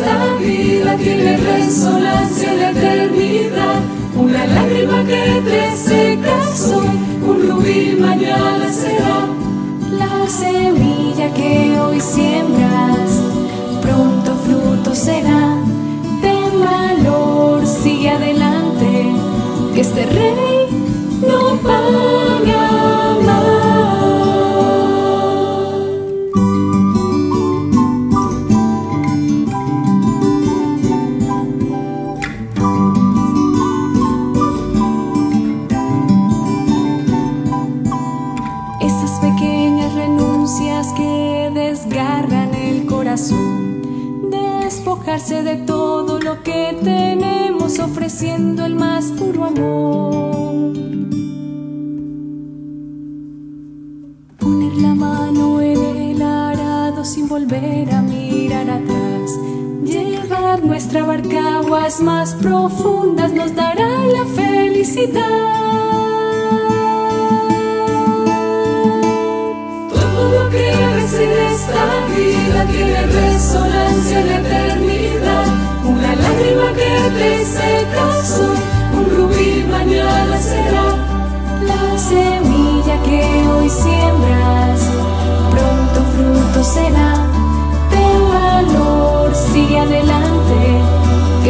Esta 0.00 0.34
vida 0.36 0.96
tiene 0.96 1.36
resonancia 1.36 2.52
en 2.52 2.60
la 2.60 2.70
eternidad. 2.70 3.80
Una 4.16 4.46
lágrima 4.46 5.04
que 5.04 5.42
te 5.44 5.76
seca 5.76 6.36
hoy, 6.74 6.86
un 7.28 7.48
rubí 7.48 7.96
mañana 8.00 8.72
será. 8.72 9.26
La 9.98 10.28
semilla 10.28 11.32
que 11.34 11.78
hoy 11.78 12.00
siembras, 12.00 13.10
pronto 13.82 14.34
fruto 14.46 14.94
será. 14.94 15.56
Ten 16.22 16.60
valor, 16.60 17.66
sigue 17.66 18.10
adelante, 18.10 19.06
que 19.74 19.80
este 19.80 20.06
rey 20.06 20.49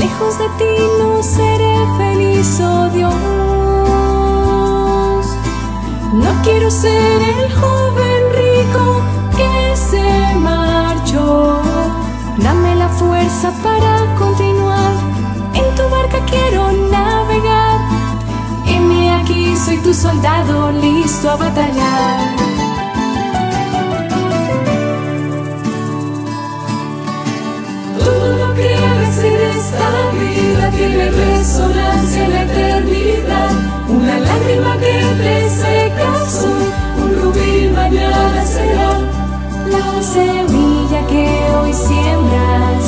Lejos 0.00 0.38
de 0.38 0.48
ti 0.58 0.74
no 0.98 1.22
seré 1.22 1.76
feliz, 1.98 2.60
oh 2.60 2.88
Dios. 2.88 3.14
No 6.24 6.30
quiero 6.42 6.70
ser 6.70 7.20
el 7.32 7.52
joven 7.60 8.22
rico 8.42 8.84
que 9.36 9.76
se 9.76 10.06
marchó. 10.36 11.60
Dame 12.38 12.76
la 12.76 12.88
fuerza 12.88 13.52
para 13.62 13.92
continuar. 14.18 14.94
En 15.52 15.66
tu 15.76 15.82
barca 15.90 16.18
quiero 16.30 16.72
navegar. 16.72 17.78
Heme 18.66 19.12
aquí, 19.18 19.54
soy 19.56 19.76
tu 19.78 19.92
soldado 19.92 20.72
listo 20.72 21.28
a 21.30 21.36
batallar. 21.36 22.43
Vida 30.54 30.70
tiene 30.70 31.10
resonancia 31.10 32.24
en 32.24 32.32
la 32.32 32.42
eternidad. 32.42 33.50
Una 33.88 34.18
lágrima 34.18 34.76
que 34.78 35.00
te 35.22 35.50
seca 35.50 36.24
hoy, 36.30 36.48
un 37.02 37.22
rubí 37.22 37.68
mañana 37.70 38.44
será. 38.44 38.98
La 39.70 40.02
semilla 40.02 41.06
que 41.06 41.26
hoy 41.56 41.72
siembras, 41.72 42.84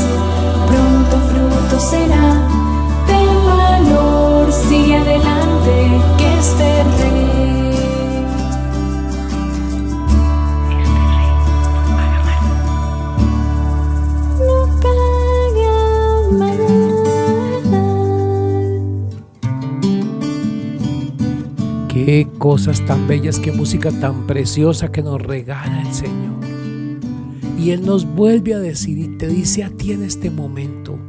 pronto 0.69 1.17
fruto 1.31 1.81
será. 1.81 2.27
Ten 3.07 3.29
valor, 3.47 4.53
sigue 4.53 4.97
adelante, 4.97 6.01
que 6.19 6.39
rey. 6.99 7.76
Qué 22.07 22.29
cosas 22.39 22.87
tan 22.87 23.09
bellas, 23.09 23.41
qué 23.41 23.51
música 23.51 23.91
tan 23.91 24.29
preciosa 24.29 24.93
que 24.93 25.03
nos 25.03 25.21
regala 25.21 25.83
el 25.83 25.93
Señor. 25.93 26.39
Y 27.59 27.73
Él 27.73 27.85
nos 27.85 28.05
vuelve 28.05 28.55
a 28.55 28.61
decir 28.61 28.97
y 28.97 29.19
te 29.19 29.27
dice 29.27 29.65
a 29.65 29.71
ti 29.71 29.91
en 29.91 30.05
este 30.05 30.31
momento 30.31 31.01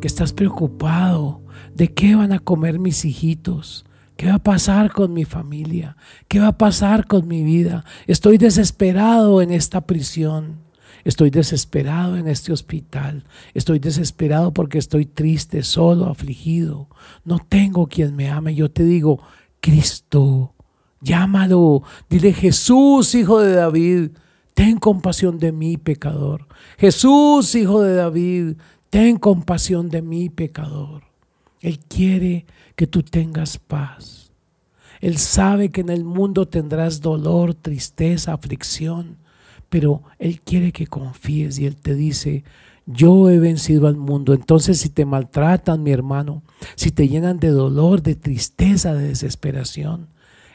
que 0.00 0.08
estás 0.08 0.32
preocupado 0.32 1.44
de 1.72 1.94
qué 1.94 2.16
van 2.16 2.32
a 2.32 2.40
comer 2.40 2.80
mis 2.80 3.04
hijitos, 3.04 3.84
qué 4.16 4.26
va 4.26 4.34
a 4.34 4.42
pasar 4.42 4.90
con 4.90 5.12
mi 5.12 5.24
familia, 5.24 5.96
qué 6.26 6.40
va 6.40 6.48
a 6.48 6.58
pasar 6.58 7.06
con 7.06 7.28
mi 7.28 7.44
vida. 7.44 7.84
Estoy 8.08 8.36
desesperado 8.36 9.42
en 9.42 9.52
esta 9.52 9.82
prisión. 9.82 10.68
Estoy 11.04 11.30
desesperado 11.30 12.16
en 12.16 12.26
este 12.26 12.52
hospital. 12.52 13.24
Estoy 13.54 13.78
desesperado 13.78 14.52
porque 14.52 14.78
estoy 14.78 15.06
triste, 15.06 15.62
solo, 15.62 16.06
afligido. 16.06 16.88
No 17.24 17.38
tengo 17.38 17.86
quien 17.86 18.16
me 18.16 18.28
ame. 18.28 18.54
Yo 18.56 18.70
te 18.70 18.84
digo, 18.84 19.20
Cristo, 19.60 20.54
llámalo. 21.00 21.82
Dile, 22.08 22.32
Jesús, 22.32 23.14
hijo 23.14 23.40
de 23.40 23.52
David, 23.54 24.10
ten 24.54 24.78
compasión 24.78 25.38
de 25.38 25.52
mí, 25.52 25.76
pecador. 25.76 26.46
Jesús, 26.78 27.54
hijo 27.54 27.82
de 27.82 27.94
David, 27.94 28.56
ten 28.90 29.16
compasión 29.16 29.88
de 29.88 30.02
mí, 30.02 30.28
pecador. 30.28 31.04
Él 31.60 31.78
quiere 31.78 32.46
que 32.76 32.86
tú 32.86 33.02
tengas 33.02 33.58
paz. 33.58 34.32
Él 35.00 35.16
sabe 35.18 35.70
que 35.70 35.80
en 35.80 35.88
el 35.88 36.04
mundo 36.04 36.46
tendrás 36.46 37.00
dolor, 37.00 37.54
tristeza, 37.54 38.32
aflicción, 38.32 39.16
pero 39.68 40.02
Él 40.18 40.40
quiere 40.40 40.72
que 40.72 40.86
confíes 40.86 41.58
y 41.58 41.66
Él 41.66 41.76
te 41.76 41.94
dice, 41.94 42.44
yo 42.92 43.30
he 43.30 43.38
vencido 43.38 43.86
al 43.86 43.96
mundo. 43.96 44.34
Entonces 44.34 44.78
si 44.78 44.88
te 44.88 45.04
maltratan, 45.04 45.82
mi 45.82 45.90
hermano, 45.90 46.42
si 46.74 46.90
te 46.90 47.08
llenan 47.08 47.38
de 47.38 47.48
dolor, 47.48 48.02
de 48.02 48.14
tristeza, 48.14 48.94
de 48.94 49.08
desesperación, 49.08 50.08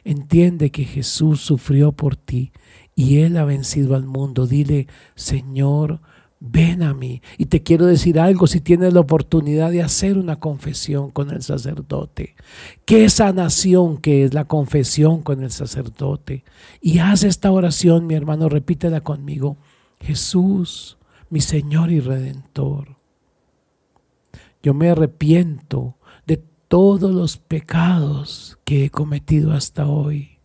entiende 0.04 0.71
que 0.71 0.86
Jesús 0.86 1.41
sufrió 1.41 1.91
por 1.91 2.15
ti 2.15 2.52
y 2.95 3.19
Él 3.19 3.38
ha 3.38 3.45
vencido 3.45 3.95
al 3.95 4.06
mundo. 4.06 4.48
Dile, 4.48 4.88
Señor, 5.15 6.00
ven 6.39 6.84
a 6.84 6.93
mí. 6.93 7.21
Y 7.38 7.45
te 7.45 7.63
quiero 7.63 7.86
decir 7.86 8.19
algo, 8.19 8.48
si 8.48 8.62
tienes 8.62 8.93
la 8.93 9.00
oportunidad 9.00 9.71
de 9.71 9.84
hacer 9.84 10.17
una 10.17 10.38
confesión 10.38 11.12
con 11.12 11.32
el 11.32 11.41
sacerdote, 11.41 12.36
qué 12.86 13.10
sanación 13.10 13.98
que 13.98 14.24
es 14.24 14.34
la 14.34 14.45
confesión 14.45 15.21
con 15.21 15.43
el 15.43 15.52
sacerdote. 15.52 16.44
Y 16.81 17.00
haz 17.00 17.23
esta 17.23 17.52
oración, 17.52 18.08
mi 18.08 18.15
hermano, 18.15 18.50
repítela 18.50 19.02
conmigo. 19.02 19.58
Jesús, 20.00 20.98
mi 21.36 21.42
Señor 21.42 21.92
y 21.92 22.00
Redentor, 22.00 22.96
yo 24.63 24.73
me 24.73 24.90
arrepiento 24.90 25.98
de 26.25 26.38
todos 26.69 27.13
los 27.13 27.36
pecados 27.36 28.58
que 28.63 28.86
he 28.86 28.90
cometido 28.90 29.52
hasta 29.52 29.86
hoy 29.86 30.40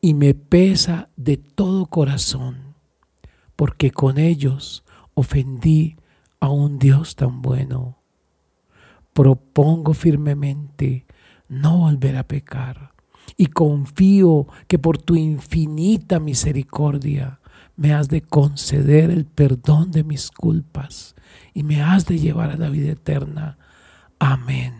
y 0.00 0.14
me 0.14 0.34
pesa 0.34 1.08
de 1.14 1.36
todo 1.36 1.86
corazón 1.86 2.74
porque 3.54 3.92
con 3.92 4.18
ellos 4.18 4.82
ofendí 5.14 5.98
a 6.40 6.50
un 6.50 6.80
Dios 6.80 7.14
tan 7.14 7.40
bueno. 7.40 8.02
Propongo 9.12 9.94
firmemente 9.94 11.06
no 11.48 11.78
volver 11.78 12.16
a 12.16 12.26
pecar 12.26 12.92
y 13.36 13.46
confío 13.46 14.48
que 14.66 14.80
por 14.80 14.98
tu 14.98 15.14
infinita 15.14 16.18
misericordia 16.18 17.39
me 17.80 17.94
has 17.94 18.08
de 18.08 18.20
conceder 18.20 19.10
el 19.10 19.24
perdón 19.24 19.90
de 19.90 20.04
mis 20.04 20.30
culpas 20.30 21.14
y 21.54 21.62
me 21.62 21.80
has 21.80 22.04
de 22.04 22.18
llevar 22.18 22.50
a 22.50 22.58
la 22.58 22.68
vida 22.68 22.92
eterna. 22.92 23.56
Amén. 24.18 24.74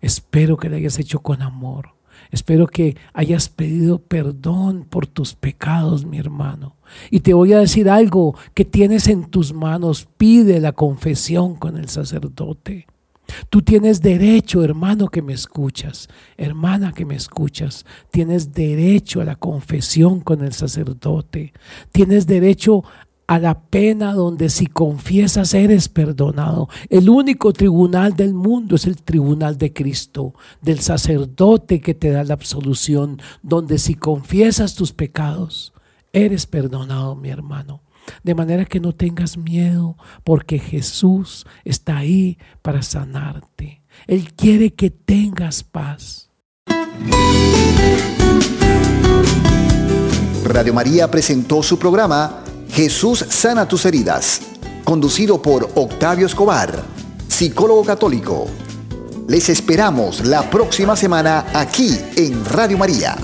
Espero 0.00 0.56
que 0.56 0.70
lo 0.70 0.76
hayas 0.76 0.98
hecho 0.98 1.18
con 1.18 1.42
amor. 1.42 1.90
Espero 2.30 2.66
que 2.68 2.96
hayas 3.12 3.50
pedido 3.50 3.98
perdón 3.98 4.86
por 4.88 5.06
tus 5.06 5.34
pecados, 5.34 6.06
mi 6.06 6.16
hermano. 6.16 6.76
Y 7.10 7.20
te 7.20 7.34
voy 7.34 7.52
a 7.52 7.58
decir 7.58 7.90
algo 7.90 8.34
que 8.54 8.64
tienes 8.64 9.06
en 9.06 9.26
tus 9.26 9.52
manos. 9.52 10.08
Pide 10.16 10.58
la 10.58 10.72
confesión 10.72 11.54
con 11.54 11.76
el 11.76 11.90
sacerdote. 11.90 12.86
Tú 13.48 13.62
tienes 13.62 14.00
derecho, 14.00 14.62
hermano 14.62 15.08
que 15.08 15.22
me 15.22 15.32
escuchas, 15.32 16.08
hermana 16.36 16.92
que 16.92 17.04
me 17.04 17.14
escuchas, 17.14 17.84
tienes 18.10 18.52
derecho 18.52 19.20
a 19.20 19.24
la 19.24 19.36
confesión 19.36 20.20
con 20.20 20.42
el 20.42 20.52
sacerdote, 20.52 21.52
tienes 21.92 22.26
derecho 22.26 22.84
a 23.30 23.38
la 23.38 23.60
pena 23.60 24.12
donde 24.12 24.48
si 24.48 24.66
confiesas 24.66 25.54
eres 25.54 25.88
perdonado. 25.88 26.68
El 26.88 27.08
único 27.08 27.52
tribunal 27.52 28.16
del 28.16 28.34
mundo 28.34 28.74
es 28.74 28.86
el 28.86 29.00
tribunal 29.00 29.56
de 29.56 29.72
Cristo, 29.72 30.34
del 30.62 30.80
sacerdote 30.80 31.80
que 31.80 31.94
te 31.94 32.10
da 32.10 32.24
la 32.24 32.34
absolución, 32.34 33.20
donde 33.44 33.78
si 33.78 33.94
confiesas 33.94 34.74
tus 34.74 34.92
pecados, 34.92 35.72
eres 36.12 36.46
perdonado, 36.46 37.14
mi 37.14 37.28
hermano. 37.28 37.82
De 38.22 38.34
manera 38.34 38.64
que 38.64 38.80
no 38.80 38.92
tengas 38.92 39.36
miedo, 39.36 39.96
porque 40.24 40.58
Jesús 40.58 41.46
está 41.64 41.98
ahí 41.98 42.38
para 42.62 42.82
sanarte. 42.82 43.82
Él 44.06 44.32
quiere 44.34 44.72
que 44.74 44.90
tengas 44.90 45.62
paz. 45.62 46.30
Radio 50.44 50.74
María 50.74 51.10
presentó 51.10 51.62
su 51.62 51.78
programa 51.78 52.42
Jesús 52.72 53.24
sana 53.28 53.66
tus 53.66 53.84
heridas, 53.84 54.40
conducido 54.84 55.42
por 55.42 55.70
Octavio 55.74 56.26
Escobar, 56.26 56.82
psicólogo 57.28 57.84
católico. 57.84 58.48
Les 59.28 59.48
esperamos 59.48 60.26
la 60.26 60.48
próxima 60.48 60.96
semana 60.96 61.46
aquí 61.54 61.96
en 62.16 62.44
Radio 62.44 62.78
María. 62.78 63.16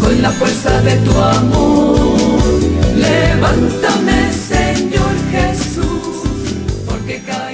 Con 0.00 0.20
la 0.20 0.30
fuerza 0.30 0.80
de 0.82 0.96
tu 0.96 1.12
amor 1.12 2.17
Levántame, 2.98 4.32
Señor 4.32 5.14
Jesús, 5.30 6.54
porque 6.86 7.20
caído 7.20 7.47